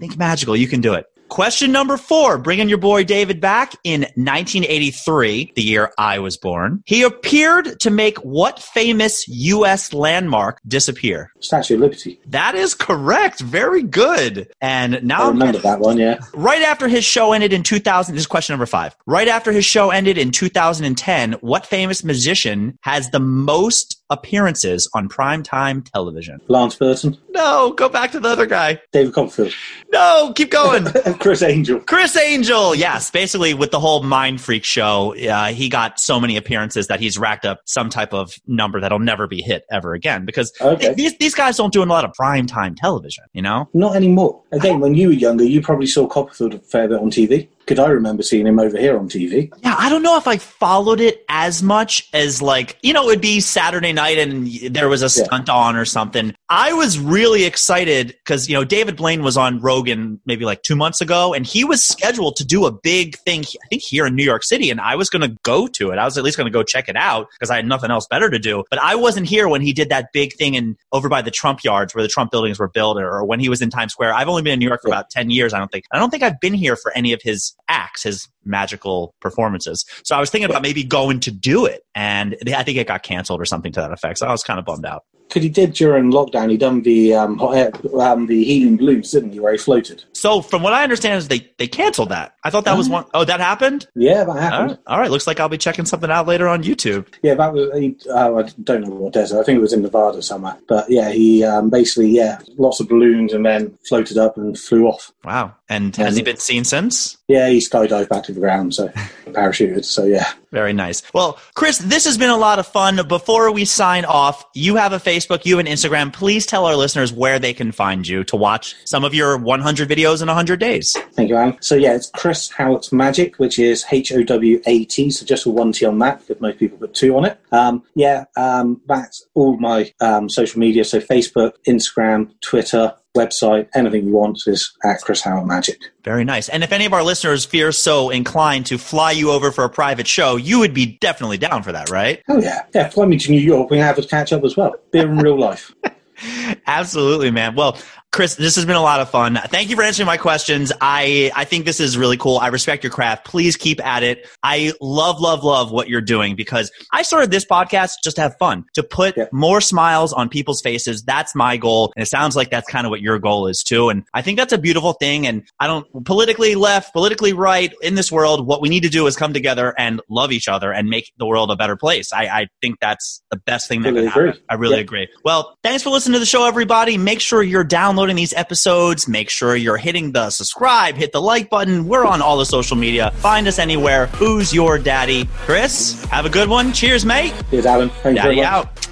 think 0.00 0.18
magical. 0.18 0.56
You 0.56 0.66
can 0.66 0.80
do 0.80 0.94
it. 0.94 1.06
Question 1.32 1.72
number 1.72 1.96
four, 1.96 2.36
bringing 2.36 2.68
your 2.68 2.76
boy 2.76 3.04
David 3.04 3.40
back 3.40 3.74
in 3.84 4.02
1983, 4.02 5.52
the 5.56 5.62
year 5.62 5.90
I 5.96 6.18
was 6.18 6.36
born. 6.36 6.82
He 6.84 7.04
appeared 7.04 7.80
to 7.80 7.90
make 7.90 8.18
what 8.18 8.58
famous 8.58 9.26
U.S. 9.28 9.94
landmark 9.94 10.60
disappear? 10.68 11.32
Statue 11.40 11.76
of 11.76 11.80
Liberty. 11.80 12.20
That 12.26 12.54
is 12.54 12.74
correct. 12.74 13.40
Very 13.40 13.82
good. 13.82 14.52
And 14.60 15.02
now 15.04 15.22
I 15.22 15.28
remember 15.28 15.56
that 15.60 15.80
one, 15.80 15.96
yeah. 15.96 16.18
Right 16.34 16.60
after 16.60 16.86
his 16.86 17.02
show 17.02 17.32
ended 17.32 17.54
in 17.54 17.62
2000, 17.62 18.14
this 18.14 18.24
is 18.24 18.26
question 18.26 18.52
number 18.52 18.66
five. 18.66 18.94
Right 19.06 19.26
after 19.26 19.52
his 19.52 19.64
show 19.64 19.88
ended 19.88 20.18
in 20.18 20.32
2010, 20.32 21.32
what 21.40 21.64
famous 21.64 22.04
musician 22.04 22.78
has 22.82 23.08
the 23.08 23.20
most 23.20 24.02
appearances 24.10 24.86
on 24.92 25.08
primetime 25.08 25.82
television? 25.90 26.42
Lance 26.48 26.74
Burton. 26.74 27.16
No, 27.34 27.72
go 27.72 27.88
back 27.88 28.12
to 28.12 28.20
the 28.20 28.28
other 28.28 28.46
guy. 28.46 28.80
David 28.92 29.14
Copperfield. 29.14 29.52
No, 29.92 30.32
keep 30.34 30.50
going. 30.50 30.84
Criss 31.18 31.42
Angel. 31.42 31.80
Criss 31.80 32.16
Angel, 32.16 32.74
yes. 32.74 33.10
Basically, 33.10 33.54
with 33.54 33.70
the 33.70 33.80
whole 33.80 34.02
Mindfreak 34.02 34.64
show, 34.64 35.14
uh, 35.16 35.46
he 35.46 35.68
got 35.68 35.98
so 35.98 36.20
many 36.20 36.36
appearances 36.36 36.86
that 36.88 37.00
he's 37.00 37.18
racked 37.18 37.44
up 37.46 37.60
some 37.64 37.88
type 37.88 38.12
of 38.12 38.34
number 38.46 38.80
that'll 38.80 38.98
never 38.98 39.26
be 39.26 39.40
hit 39.40 39.64
ever 39.70 39.94
again. 39.94 40.24
Because 40.26 40.52
Okay. 40.60 40.94
these 40.94 41.16
these 41.18 41.34
guys 41.34 41.56
don't 41.56 41.72
do 41.72 41.82
a 41.82 41.86
lot 41.86 42.04
of 42.04 42.12
primetime 42.18 42.76
television, 42.76 43.24
you 43.32 43.42
know. 43.42 43.68
Not 43.72 43.96
anymore. 43.96 44.41
Again, 44.52 44.80
when 44.80 44.94
you 44.94 45.08
were 45.08 45.14
younger, 45.14 45.44
you 45.44 45.62
probably 45.62 45.86
saw 45.86 46.06
Copperfield 46.06 46.54
a 46.54 46.58
fair 46.58 46.86
bit 46.88 47.00
on 47.00 47.10
TV. 47.10 47.48
Could 47.66 47.78
I 47.78 47.88
remember 47.88 48.24
seeing 48.24 48.46
him 48.46 48.58
over 48.58 48.76
here 48.76 48.98
on 48.98 49.08
TV? 49.08 49.50
Yeah, 49.62 49.76
I 49.78 49.88
don't 49.88 50.02
know 50.02 50.16
if 50.16 50.26
I 50.26 50.36
followed 50.36 51.00
it 51.00 51.24
as 51.28 51.62
much 51.62 52.08
as 52.12 52.42
like, 52.42 52.76
you 52.82 52.92
know, 52.92 53.04
it 53.04 53.06
would 53.06 53.20
be 53.20 53.38
Saturday 53.40 53.92
night 53.92 54.18
and 54.18 54.48
there 54.74 54.88
was 54.88 55.00
a 55.00 55.04
Yeah. 55.04 55.24
stunt 55.26 55.48
on 55.48 55.76
or 55.76 55.84
something. 55.84 56.34
I 56.48 56.72
was 56.72 56.98
really 56.98 57.44
excited 57.44 58.08
because, 58.08 58.48
you 58.48 58.54
know, 58.54 58.64
David 58.64 58.96
Blaine 58.96 59.22
was 59.22 59.36
on 59.36 59.60
Rogan 59.60 60.20
maybe 60.26 60.44
like 60.44 60.64
two 60.64 60.74
months 60.74 61.00
ago 61.00 61.32
and 61.32 61.46
he 61.46 61.62
was 61.64 61.82
scheduled 61.86 62.34
to 62.36 62.44
do 62.44 62.66
a 62.66 62.72
big 62.72 63.16
thing, 63.18 63.44
I 63.64 63.68
think 63.70 63.82
here 63.82 64.06
in 64.06 64.16
New 64.16 64.24
York 64.24 64.42
City. 64.42 64.68
And 64.68 64.80
I 64.80 64.96
was 64.96 65.08
going 65.08 65.22
to 65.22 65.36
go 65.44 65.68
to 65.68 65.90
it. 65.92 65.98
I 65.98 66.04
was 66.04 66.18
at 66.18 66.24
least 66.24 66.36
going 66.36 66.50
to 66.50 66.52
go 66.52 66.64
check 66.64 66.88
it 66.88 66.96
out 66.96 67.28
because 67.30 67.48
I 67.48 67.56
had 67.56 67.66
nothing 67.66 67.92
else 67.92 68.08
better 68.10 68.28
to 68.28 68.40
do. 68.40 68.64
But 68.70 68.80
I 68.80 68.96
wasn't 68.96 69.28
here 69.28 69.48
when 69.48 69.62
he 69.62 69.72
did 69.72 69.88
that 69.90 70.12
big 70.12 70.34
thing 70.34 70.54
in 70.54 70.76
over 70.90 71.08
by 71.08 71.22
the 71.22 71.30
Trump 71.30 71.62
yards 71.62 71.94
where 71.94 72.02
the 72.02 72.08
Trump 72.08 72.32
buildings 72.32 72.58
were 72.58 72.68
built 72.68 72.98
or 72.98 73.24
when 73.24 73.38
he 73.38 73.48
was 73.48 73.62
in 73.62 73.70
Times 73.70 73.92
Square. 73.92 74.14
I've 74.14 74.28
only 74.28 74.41
been 74.44 74.54
in 74.54 74.58
New 74.58 74.68
York 74.68 74.82
for 74.82 74.88
about 74.88 75.10
10 75.10 75.30
years. 75.30 75.54
I 75.54 75.58
don't 75.58 75.70
think, 75.70 75.84
I 75.92 75.98
don't 75.98 76.10
think 76.10 76.22
I've 76.22 76.40
been 76.40 76.54
here 76.54 76.76
for 76.76 76.92
any 76.96 77.12
of 77.12 77.20
his 77.22 77.54
acts, 77.68 78.02
his 78.02 78.28
magical 78.44 79.14
performances. 79.20 79.84
So 80.04 80.16
I 80.16 80.20
was 80.20 80.30
thinking 80.30 80.48
about 80.50 80.62
maybe 80.62 80.84
going 80.84 81.20
to 81.20 81.30
do 81.30 81.66
it, 81.66 81.82
and 81.94 82.36
I 82.54 82.62
think 82.62 82.78
it 82.78 82.86
got 82.86 83.02
canceled 83.02 83.40
or 83.40 83.44
something 83.44 83.72
to 83.72 83.80
that 83.80 83.92
effect. 83.92 84.18
So 84.18 84.26
I 84.26 84.32
was 84.32 84.42
kind 84.42 84.58
of 84.58 84.64
bummed 84.64 84.86
out. 84.86 85.04
Because 85.32 85.44
he 85.44 85.48
did 85.48 85.72
during 85.72 86.12
lockdown, 86.12 86.50
he 86.50 86.58
done 86.58 86.82
the 86.82 87.14
um, 87.14 87.38
hot 87.38 87.56
air, 87.56 87.72
um, 87.98 88.26
the 88.26 88.44
helium 88.44 88.76
balloons, 88.76 89.10
didn't 89.12 89.32
he, 89.32 89.40
where 89.40 89.52
he 89.52 89.56
floated? 89.56 90.04
So 90.12 90.42
from 90.42 90.62
what 90.62 90.74
I 90.74 90.82
understand, 90.82 91.16
is 91.16 91.28
they 91.28 91.50
they 91.56 91.66
canceled 91.66 92.10
that. 92.10 92.34
I 92.44 92.50
thought 92.50 92.66
that 92.66 92.76
was 92.76 92.88
Oh. 92.90 92.92
one 92.92 93.04
oh 93.14 93.24
that 93.24 93.40
happened. 93.40 93.86
Yeah, 93.94 94.24
that 94.24 94.36
happened. 94.38 94.70
right. 94.72 94.78
All 94.86 94.98
right, 94.98 95.10
looks 95.10 95.26
like 95.26 95.40
I'll 95.40 95.48
be 95.48 95.56
checking 95.56 95.86
something 95.86 96.10
out 96.10 96.26
later 96.26 96.48
on 96.48 96.62
YouTube. 96.62 97.06
Yeah, 97.22 97.32
that 97.34 97.54
was. 97.54 97.70
He, 97.78 97.96
uh, 98.10 98.34
I 98.34 98.42
don't 98.62 98.82
know 98.82 98.90
what 98.90 99.14
desert. 99.14 99.40
I 99.40 99.42
think 99.42 99.56
it 99.56 99.62
was 99.62 99.72
in 99.72 99.80
Nevada 99.80 100.20
somewhere. 100.20 100.58
But 100.68 100.90
yeah, 100.90 101.10
he 101.10 101.42
um, 101.44 101.70
basically 101.70 102.10
yeah, 102.10 102.38
lots 102.58 102.80
of 102.80 102.88
balloons 102.88 103.32
and 103.32 103.46
then 103.46 103.78
floated 103.88 104.18
up 104.18 104.36
and 104.36 104.58
flew 104.58 104.86
off. 104.86 105.12
Wow. 105.24 105.54
And 105.70 105.96
has 105.96 106.16
he 106.16 106.22
been 106.22 106.36
seen 106.36 106.64
since? 106.64 107.16
Yeah, 107.28 107.48
he 107.48 107.56
skydived 107.56 108.10
back 108.10 108.24
to 108.24 108.32
the 108.32 108.40
ground, 108.40 108.74
so 108.74 108.88
parachuted. 109.28 109.86
So 109.86 110.04
yeah, 110.04 110.30
Very 110.52 110.74
nice. 110.74 111.02
Well, 111.14 111.38
Chris, 111.54 111.78
this 111.78 112.04
has 112.04 112.18
been 112.18 112.28
a 112.28 112.36
lot 112.36 112.58
of 112.58 112.66
fun. 112.66 113.00
Before 113.08 113.50
we 113.50 113.64
sign 113.64 114.04
off, 114.04 114.44
you 114.52 114.76
have 114.76 114.92
a 114.92 114.98
Facebook, 114.98 115.46
you 115.46 115.56
have 115.56 115.66
an 115.66 115.72
Instagram. 115.72 116.12
Please 116.12 116.44
tell 116.44 116.66
our 116.66 116.76
listeners 116.76 117.10
where 117.10 117.38
they 117.38 117.54
can 117.54 117.72
find 117.72 118.06
you 118.06 118.22
to 118.24 118.36
watch 118.36 118.76
some 118.84 119.02
of 119.02 119.14
your 119.14 119.38
100 119.38 119.88
videos 119.88 120.20
in 120.20 120.28
100 120.28 120.60
days. 120.60 120.94
thank 121.12 121.30
you, 121.30 121.36
Alan. 121.36 121.56
So 121.62 121.74
yeah, 121.74 121.94
it's 121.94 122.10
Chris 122.10 122.50
Howat 122.50 122.92
Magic, 122.92 123.36
which 123.36 123.58
is 123.58 123.84
H 123.90 124.12
O 124.12 124.22
W 124.22 124.60
A 124.66 124.84
T. 124.84 125.10
So 125.10 125.24
just 125.24 125.46
with 125.46 125.54
one 125.54 125.72
T 125.72 125.86
on 125.86 125.98
that, 126.00 126.20
because 126.20 126.40
most 126.42 126.58
people 126.58 126.76
put 126.76 126.92
two 126.92 127.16
on 127.16 127.24
it. 127.24 127.40
Um, 127.50 127.82
yeah, 127.94 128.24
um, 128.36 128.82
that's 128.86 129.24
all 129.34 129.56
my 129.56 129.90
um, 130.00 130.28
social 130.28 130.60
media. 130.60 130.84
So 130.84 131.00
Facebook, 131.00 131.52
Instagram, 131.66 132.30
Twitter, 132.42 132.94
website, 133.16 133.68
anything 133.74 134.06
you 134.06 134.12
want 134.12 134.42
is 134.46 134.72
at 134.84 135.00
Chris 135.02 135.22
Howat 135.22 135.46
Magic. 135.46 135.78
Very 136.04 136.24
nice. 136.24 136.48
And 136.48 136.64
if 136.64 136.72
any 136.72 136.86
of 136.86 136.92
our 136.92 137.02
listeners 137.02 137.44
feel 137.44 137.72
so 137.72 138.10
inclined 138.10 138.66
to 138.66 138.78
fly 138.78 139.12
you 139.12 139.30
over 139.30 139.50
for 139.50 139.64
a 139.64 139.70
private 139.70 140.06
show, 140.06 140.36
you 140.36 140.58
would 140.58 140.74
be 140.74 140.98
definitely 141.00 141.38
down 141.38 141.62
for 141.62 141.72
that, 141.72 141.90
right? 141.90 142.22
Oh 142.28 142.40
yeah, 142.40 142.64
yeah. 142.74 142.88
Fly 142.88 143.06
me 143.06 143.18
to 143.18 143.30
New 143.30 143.40
York. 143.40 143.70
We 143.70 143.76
can 143.76 143.84
have 143.84 143.98
a 143.98 144.02
catch 144.02 144.32
up 144.32 144.44
as 144.44 144.56
well. 144.56 144.74
Beer 144.90 145.08
in 145.08 145.18
real 145.18 145.38
life. 145.38 145.74
Absolutely, 146.66 147.30
man. 147.30 147.54
Well, 147.54 147.78
Chris, 148.12 148.34
this 148.34 148.56
has 148.56 148.66
been 148.66 148.76
a 148.76 148.82
lot 148.82 149.00
of 149.00 149.08
fun. 149.08 149.40
Thank 149.46 149.70
you 149.70 149.76
for 149.76 149.82
answering 149.82 150.04
my 150.06 150.18
questions. 150.18 150.70
I, 150.82 151.32
I 151.34 151.44
think 151.46 151.64
this 151.64 151.80
is 151.80 151.96
really 151.96 152.18
cool. 152.18 152.36
I 152.36 152.48
respect 152.48 152.84
your 152.84 152.90
craft. 152.90 153.24
Please 153.24 153.56
keep 153.56 153.82
at 153.82 154.02
it. 154.02 154.28
I 154.42 154.74
love, 154.82 155.18
love, 155.18 155.42
love 155.44 155.72
what 155.72 155.88
you're 155.88 156.02
doing 156.02 156.36
because 156.36 156.70
I 156.92 157.04
started 157.04 157.30
this 157.30 157.46
podcast 157.46 157.92
just 158.04 158.16
to 158.16 158.22
have 158.22 158.36
fun, 158.38 158.66
to 158.74 158.82
put 158.82 159.16
Yeah. 159.16 159.28
more 159.32 159.62
smiles 159.62 160.12
on 160.12 160.28
people's 160.28 160.60
faces. 160.60 161.02
That's 161.04 161.34
my 161.34 161.56
goal. 161.56 161.90
And 161.96 162.02
it 162.02 162.06
sounds 162.06 162.36
like 162.36 162.50
that's 162.50 162.68
kind 162.70 162.86
of 162.86 162.90
what 162.90 163.00
your 163.00 163.18
goal 163.18 163.46
is 163.46 163.62
too. 163.62 163.88
And 163.88 164.04
I 164.12 164.20
think 164.20 164.36
that's 164.38 164.52
a 164.52 164.58
beautiful 164.58 164.92
thing. 164.92 165.26
And 165.26 165.44
I 165.58 165.66
don't 165.66 165.86
politically 166.04 166.54
left, 166.54 166.92
politically 166.92 167.32
right 167.32 167.72
in 167.80 167.94
this 167.94 168.12
world. 168.12 168.46
What 168.46 168.60
we 168.60 168.68
need 168.68 168.82
to 168.82 168.90
do 168.90 169.06
is 169.06 169.16
come 169.16 169.32
together 169.32 169.72
and 169.78 170.02
love 170.10 170.32
each 170.32 170.48
other 170.48 170.70
and 170.70 170.86
make 170.90 171.10
the 171.16 171.24
world 171.24 171.50
a 171.50 171.56
better 171.56 171.76
place. 171.76 172.12
I, 172.12 172.24
I 172.26 172.48
think 172.60 172.76
that's 172.78 173.22
the 173.30 173.38
best 173.38 173.68
thing 173.68 173.80
that 173.84 173.92
Totally 173.92 174.02
could 174.08 174.12
happen. 174.12 174.28
agree. 174.28 174.42
I 174.50 174.54
really 174.56 174.74
Yeah. 174.76 174.80
agree. 174.82 175.08
Well, 175.24 175.56
thanks 175.62 175.82
for 175.82 175.88
listening 175.88 176.12
to 176.12 176.18
the 176.20 176.26
show, 176.26 176.44
everybody. 176.46 176.98
Make 176.98 177.22
sure 177.22 177.42
you're 177.42 177.64
downloading 177.64 178.01
these 178.16 178.32
episodes. 178.34 179.06
Make 179.06 179.28
sure 179.28 179.54
you're 179.54 179.76
hitting 179.76 180.12
the 180.12 180.30
subscribe, 180.30 180.96
hit 180.96 181.12
the 181.12 181.20
like 181.20 181.50
button. 181.50 181.86
We're 181.86 182.06
on 182.06 182.22
all 182.22 182.38
the 182.38 182.46
social 182.46 182.76
media. 182.76 183.10
Find 183.16 183.46
us 183.46 183.58
anywhere. 183.58 184.06
Who's 184.06 184.54
your 184.54 184.78
daddy? 184.78 185.28
Chris, 185.44 186.02
have 186.04 186.24
a 186.24 186.30
good 186.30 186.48
one. 186.48 186.72
Cheers, 186.72 187.04
mate. 187.04 187.34
Cheers, 187.50 187.66
Alan. 187.66 187.90
Thank 187.90 188.16
you 188.16 188.22
very 188.22 188.36
Daddy 188.36 188.42
out. 188.42 188.88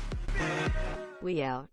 We 1.23 1.43
out. 1.43 1.70